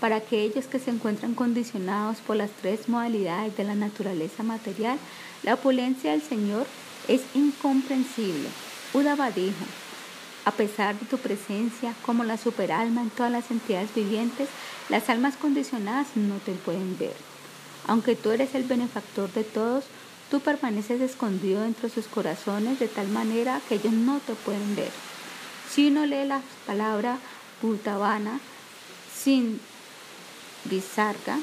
[0.00, 4.98] Para aquellos que se encuentran condicionados por las tres modalidades de la naturaleza material,
[5.42, 6.66] la opulencia del Señor
[7.08, 8.48] es incomprensible.
[8.92, 9.64] Udava dijo,
[10.44, 14.48] a pesar de tu presencia como la superalma en todas las entidades vivientes,
[14.88, 17.35] las almas condicionadas no te pueden ver.
[17.86, 19.84] Aunque tú eres el benefactor de todos,
[20.30, 24.74] tú permaneces escondido dentro de sus corazones de tal manera que ellos no te pueden
[24.74, 24.90] ver.
[25.70, 27.18] Si uno lee la palabra
[27.62, 28.40] Bhutavana
[29.14, 29.60] sin
[30.64, 31.38] visarga,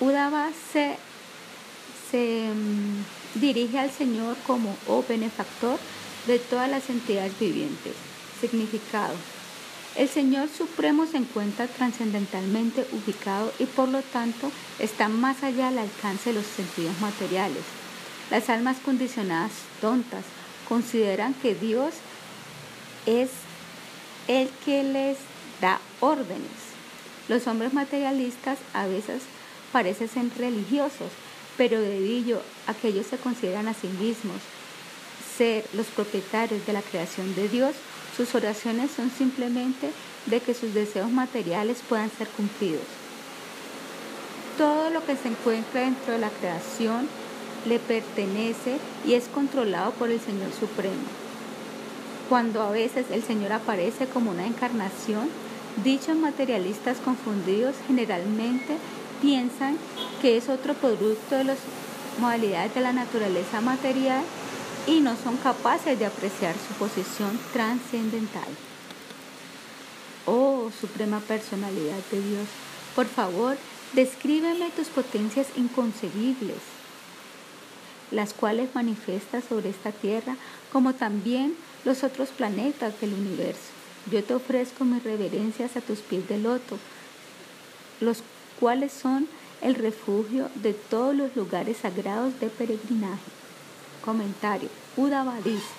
[0.00, 0.96] Udava se,
[2.10, 5.78] se mm, dirige al Señor como oh benefactor
[6.26, 7.92] de todas las entidades vivientes.
[8.40, 9.14] Significado.
[9.96, 15.80] El Señor Supremo se encuentra trascendentalmente ubicado y por lo tanto está más allá del
[15.80, 17.62] alcance de los sentidos materiales.
[18.30, 20.24] Las almas condicionadas tontas
[20.68, 21.94] consideran que Dios
[23.04, 23.30] es
[24.28, 25.16] el que les
[25.60, 26.70] da órdenes.
[27.28, 29.22] Los hombres materialistas a veces
[29.72, 31.10] parecen ser religiosos,
[31.56, 34.36] pero debido a que ellos se consideran a sí mismos
[35.36, 37.74] ser los propietarios de la creación de Dios,
[38.16, 39.90] sus oraciones son simplemente
[40.26, 42.82] de que sus deseos materiales puedan ser cumplidos.
[44.58, 47.08] Todo lo que se encuentra dentro de la creación
[47.66, 51.02] le pertenece y es controlado por el Señor Supremo.
[52.28, 55.28] Cuando a veces el Señor aparece como una encarnación,
[55.82, 58.76] dichos materialistas confundidos generalmente
[59.20, 59.76] piensan
[60.20, 61.58] que es otro producto de las
[62.18, 64.22] modalidades de la naturaleza material
[64.86, 68.48] y no son capaces de apreciar su posición trascendental.
[70.26, 72.46] Oh Suprema Personalidad de Dios,
[72.94, 73.56] por favor,
[73.92, 76.58] descríbeme tus potencias inconcebibles,
[78.10, 80.36] las cuales manifiestas sobre esta tierra,
[80.72, 81.54] como también
[81.84, 83.70] los otros planetas del universo.
[84.10, 86.78] Yo te ofrezco mis reverencias a tus pies de loto,
[88.00, 88.22] los
[88.58, 89.28] cuales son
[89.62, 93.39] el refugio de todos los lugares sagrados de peregrinaje.
[94.04, 94.68] Comentario.
[94.96, 95.74] Udava dice,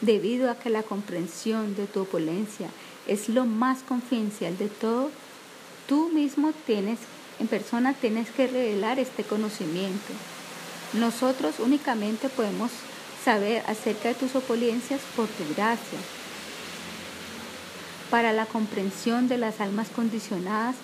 [0.00, 2.68] debido a que la comprensión de tu opulencia
[3.06, 5.10] es lo más confidencial de todo,
[5.88, 6.98] tú mismo tienes,
[7.38, 10.12] en persona tienes que revelar este conocimiento.
[10.94, 12.70] Nosotros únicamente podemos
[13.24, 15.98] saber acerca de tus opulencias por tu gracia.
[18.10, 20.76] Para la comprensión de las almas condicionadas,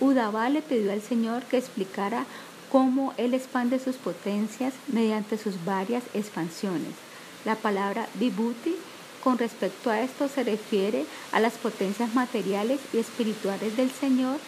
[0.00, 2.24] Udava le pidió al Señor que explicara
[2.70, 6.92] cómo Él expande sus potencias mediante sus varias expansiones.
[7.44, 8.76] La palabra vibhuti
[9.22, 14.38] con respecto a esto se refiere a las potencias materiales y espirituales del Señor,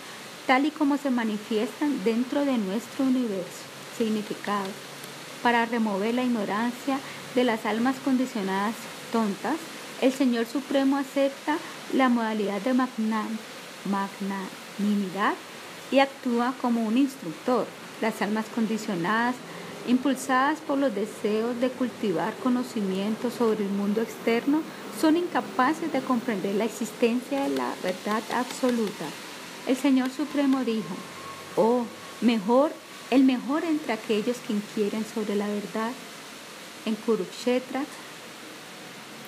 [0.46, 3.64] tal y como se manifiestan dentro de nuestro universo.
[3.98, 4.68] Significado.
[5.42, 6.98] Para remover la ignorancia
[7.34, 8.74] de las almas condicionadas
[9.12, 9.56] tontas,
[10.00, 11.58] el Señor Supremo acepta
[11.92, 12.72] la modalidad de
[13.84, 15.34] magnanimidad
[15.90, 17.66] y actúa como un instructor.
[18.00, 19.34] Las almas condicionadas,
[19.86, 24.62] impulsadas por los deseos de cultivar conocimiento sobre el mundo externo,
[25.00, 29.06] son incapaces de comprender la existencia de la verdad absoluta.
[29.66, 30.94] El Señor Supremo dijo,
[31.56, 31.84] oh,
[32.20, 32.72] mejor,
[33.10, 35.90] el mejor entre aquellos que inquieren sobre la verdad.
[36.86, 37.82] En Kurukshetra,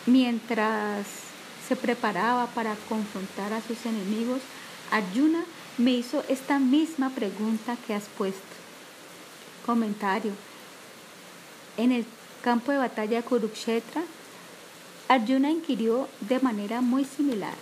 [0.06, 1.06] mientras
[1.68, 4.40] se preparaba para confrontar a sus enemigos,
[4.90, 5.44] Arjuna
[5.78, 8.61] me hizo esta misma pregunta que has puesto.
[9.64, 10.32] Comentario.
[11.76, 12.04] En el
[12.42, 14.02] campo de batalla Kurukshetra,
[15.08, 17.54] Arjuna inquirió de manera muy similar.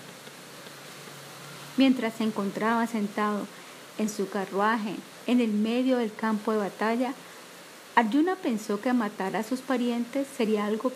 [1.77, 3.47] Mientras se encontraba sentado
[3.99, 4.95] en su carruaje
[5.27, 7.15] en el medio del campo de batalla,
[7.95, 10.93] Arjuna pensó que matar a sus parientes sería algo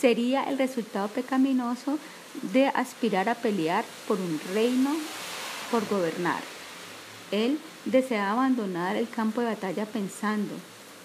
[0.00, 1.98] sería el resultado pecaminoso
[2.52, 4.90] de aspirar a pelear por un reino
[5.70, 6.59] por gobernar.
[7.30, 10.54] Él desea abandonar el campo de batalla pensando,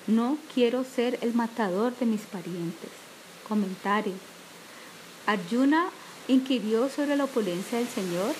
[0.07, 2.89] no quiero ser el matador de mis parientes.
[3.47, 4.13] Comentario.
[5.25, 5.87] Arjuna
[6.27, 8.33] inquirió sobre la opulencia del Señor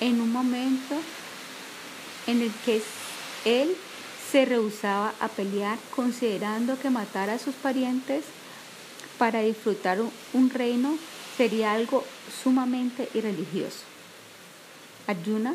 [0.00, 0.96] en un momento
[2.26, 2.82] en el que
[3.44, 3.76] él
[4.30, 8.24] se rehusaba a pelear considerando que matar a sus parientes
[9.18, 9.98] para disfrutar
[10.32, 10.96] un reino
[11.36, 12.04] sería algo
[12.42, 13.80] sumamente irreligioso.
[15.06, 15.54] Arjuna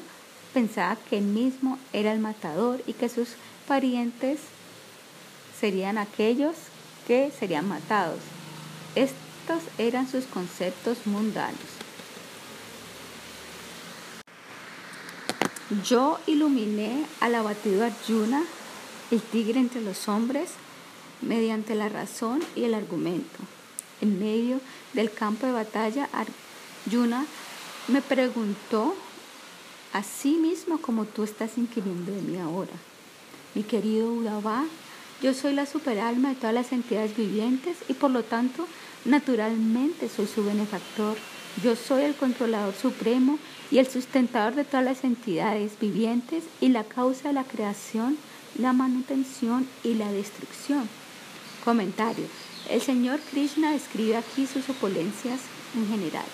[0.56, 3.28] pensaba que él mismo era el matador y que sus
[3.68, 4.40] parientes
[5.60, 6.56] serían aquellos
[7.06, 8.20] que serían matados.
[8.96, 11.60] Estos eran sus conceptos mundanos.
[15.84, 18.42] Yo iluminé al abatido Arjuna,
[19.12, 20.52] el tigre entre los hombres,
[21.22, 23.40] mediante la razón y el argumento.
[24.00, 24.62] En medio
[24.94, 27.26] del campo de batalla, Arjuna
[27.90, 28.96] me preguntó
[29.96, 32.74] así mismo como tú estás inquiriendo de mí ahora.
[33.54, 34.66] Mi querido Udava,
[35.22, 38.68] yo soy la superalma de todas las entidades vivientes y por lo tanto
[39.06, 41.16] naturalmente soy su benefactor.
[41.64, 43.40] Yo soy el controlador supremo
[43.72, 48.18] y el sustentador de todas las entidades vivientes y la causa de la creación,
[48.60, 50.90] la manutención y la destrucción.
[51.64, 52.26] Comentario.
[52.70, 55.40] El Señor Krishna describe aquí sus opulencias
[55.74, 56.26] en general.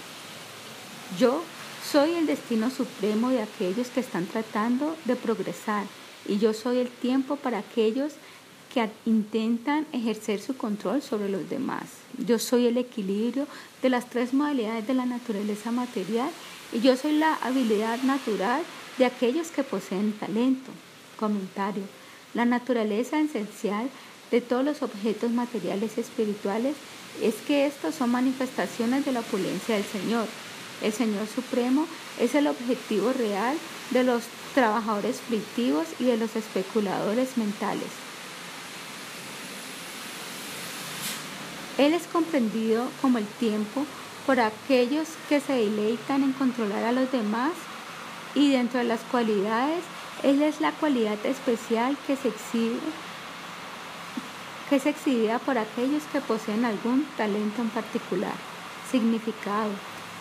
[1.19, 1.43] Yo
[1.91, 5.85] soy el destino supremo de aquellos que están tratando de progresar
[6.25, 8.13] y yo soy el tiempo para aquellos
[8.73, 11.83] que intentan ejercer su control sobre los demás.
[12.17, 13.45] Yo soy el equilibrio
[13.81, 16.29] de las tres modalidades de la naturaleza material
[16.71, 18.61] y yo soy la habilidad natural
[18.97, 20.71] de aquellos que poseen talento.
[21.19, 21.83] Comentario.
[22.33, 23.89] La naturaleza esencial
[24.31, 26.75] de todos los objetos materiales y espirituales
[27.21, 30.27] es que estos son manifestaciones de la opulencia del Señor.
[30.81, 31.87] El Señor Supremo
[32.19, 33.57] es el objetivo real
[33.91, 37.87] de los trabajadores frictivos y de los especuladores mentales.
[41.77, 43.85] Él es comprendido como el tiempo
[44.25, 47.53] por aquellos que se deleitan en controlar a los demás
[48.35, 49.83] y dentro de las cualidades,
[50.23, 52.79] Él es la cualidad especial que se exhibe
[54.71, 58.31] que es exhibida por aquellos que poseen algún talento en particular.
[58.89, 59.69] Significado.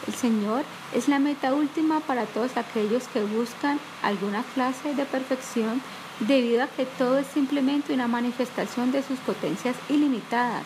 [0.06, 0.64] El Señor
[0.94, 5.82] es la meta última para todos aquellos que buscan alguna clase de perfección
[6.20, 10.64] debido a que todo es simplemente una manifestación de sus potencias ilimitadas.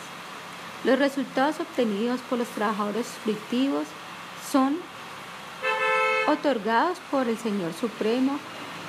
[0.83, 3.85] Los resultados obtenidos por los trabajadores frictivos
[4.51, 4.77] son
[6.27, 8.37] otorgados por el Señor Supremo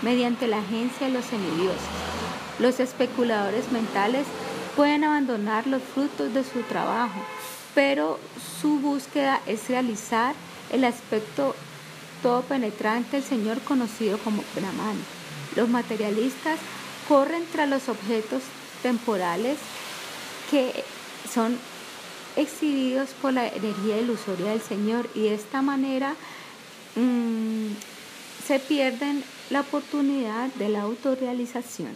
[0.02, 1.80] mediante la agencia de los semidioses.
[2.58, 4.26] Los especuladores mentales
[4.74, 7.20] pueden abandonar los frutos de su trabajo,
[7.76, 8.18] pero
[8.62, 10.34] su búsqueda es realizar
[10.72, 11.54] el aspecto
[12.22, 14.96] todo penetrante del Señor conocido como Brahman.
[15.56, 16.58] Los materialistas
[17.06, 18.42] corren tras los objetos
[18.82, 19.58] temporales
[20.50, 20.84] que
[21.30, 21.58] son
[22.36, 26.14] exhibidos por la energía ilusoria del Señor y de esta manera
[26.94, 27.72] mm,
[28.46, 31.92] se pierden la oportunidad de la autorrealización.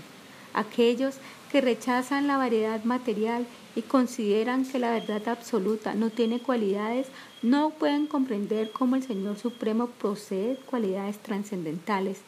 [0.52, 1.15] Aquellos
[1.51, 7.09] que rechazan la variedad material y consideran que la verdad absoluta no tiene cualidades,
[7.43, 12.18] no pueden comprender cómo el Señor Supremo posee cualidades trascendentales.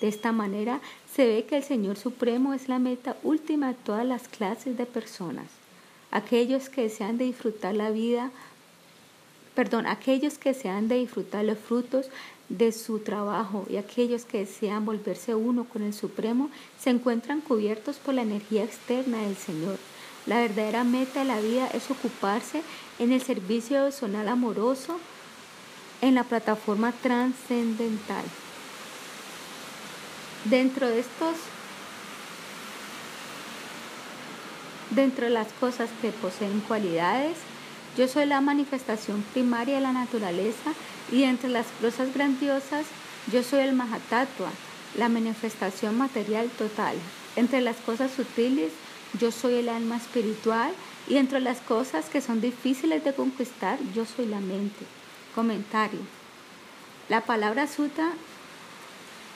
[0.00, 0.80] De esta manera
[1.12, 4.86] se ve que el Señor Supremo es la meta última de todas las clases de
[4.86, 5.46] personas
[6.10, 8.30] aquellos que desean de disfrutar la vida,
[9.54, 12.10] perdón, aquellos que desean de disfrutar los frutos
[12.48, 17.96] de su trabajo y aquellos que desean volverse uno con el Supremo se encuentran cubiertos
[17.96, 19.78] por la energía externa del Señor.
[20.26, 22.62] La verdadera meta de la vida es ocuparse
[22.98, 24.98] en el servicio personal amoroso
[26.00, 28.24] en la plataforma trascendental.
[30.44, 31.36] Dentro de estos
[34.90, 37.36] Dentro de las cosas que poseen cualidades,
[37.98, 40.72] yo soy la manifestación primaria de la naturaleza
[41.10, 42.86] y entre las cosas grandiosas,
[43.32, 44.50] yo soy el Mahatattva,
[44.96, 46.94] la manifestación material total.
[47.34, 48.70] Entre las cosas sutiles,
[49.18, 50.70] yo soy el alma espiritual
[51.08, 54.86] y entre las cosas que son difíciles de conquistar, yo soy la mente.
[55.34, 56.00] Comentario.
[57.08, 58.12] La palabra suta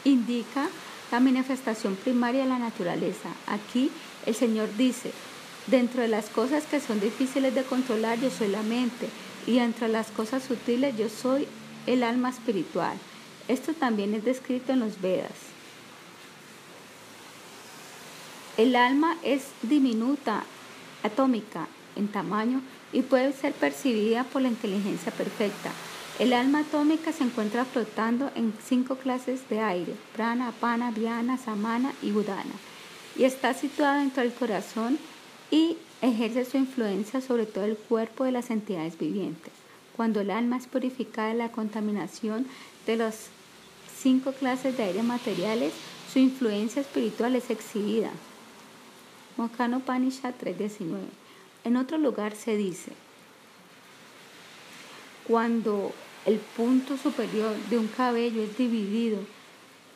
[0.05, 0.69] indica
[1.11, 3.29] la manifestación primaria de la naturaleza.
[3.49, 3.91] Aquí
[4.25, 5.11] el Señor dice,
[5.67, 9.09] Dentro de las cosas que son difíciles de controlar, yo soy la mente.
[9.47, 11.47] Y entre las cosas sutiles, yo soy
[11.87, 12.97] el alma espiritual.
[13.49, 15.53] Esto también es descrito en los Vedas.
[18.57, 20.45] El alma es diminuta,
[21.03, 22.61] atómica en tamaño
[22.93, 25.71] y puede ser percibida por la inteligencia perfecta.
[26.19, 31.93] El alma atómica se encuentra flotando en cinco clases de aire, prana, apana, viana, samana
[32.03, 32.55] y udana,
[33.17, 34.99] y está situada dentro del corazón
[35.53, 39.53] y ejerce su influencia sobre todo el cuerpo de las entidades vivientes.
[39.95, 42.47] Cuando el alma es purificada de la contaminación
[42.87, 43.29] de las
[43.97, 45.75] cinco clases de aire materiales,
[46.11, 48.11] su influencia espiritual es exhibida.
[49.37, 50.97] Mokano Panisha 3.19.
[51.65, 52.93] En otro lugar se dice,
[55.29, 55.93] cuando
[56.25, 59.19] el punto superior de un cabello es dividido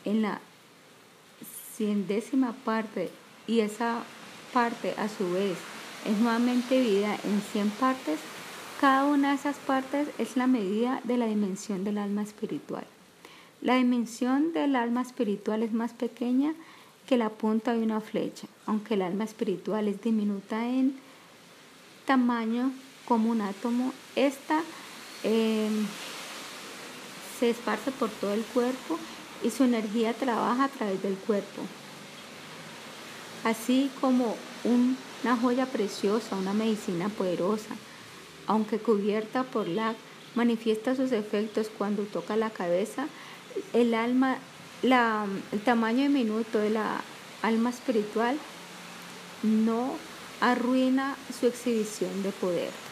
[0.05, 0.41] en la
[1.77, 3.11] ciendécima parte
[3.47, 4.05] y esa
[4.57, 5.59] parte a su vez
[6.07, 8.19] es nuevamente vida en 100 partes,
[8.81, 12.87] cada una de esas partes es la medida de la dimensión del alma espiritual.
[13.61, 16.55] La dimensión del alma espiritual es más pequeña
[17.07, 20.97] que la punta de una flecha, aunque el alma espiritual es diminuta en
[22.07, 22.73] tamaño
[23.05, 24.63] como un átomo, esta
[25.23, 25.87] em,
[27.39, 28.99] se esparce por todo el cuerpo
[29.45, 31.61] y su energía trabaja a través del cuerpo
[33.47, 37.77] así como una joya preciosa, una medicina poderosa,
[38.49, 39.95] aunque cubierta por la
[40.35, 43.07] manifiesta sus efectos cuando toca la cabeza,
[43.73, 44.39] el alma,
[44.83, 47.01] el tamaño diminuto de la
[47.41, 48.37] alma espiritual
[49.45, 49.93] no
[50.41, 52.86] arruina su exhibición de poder.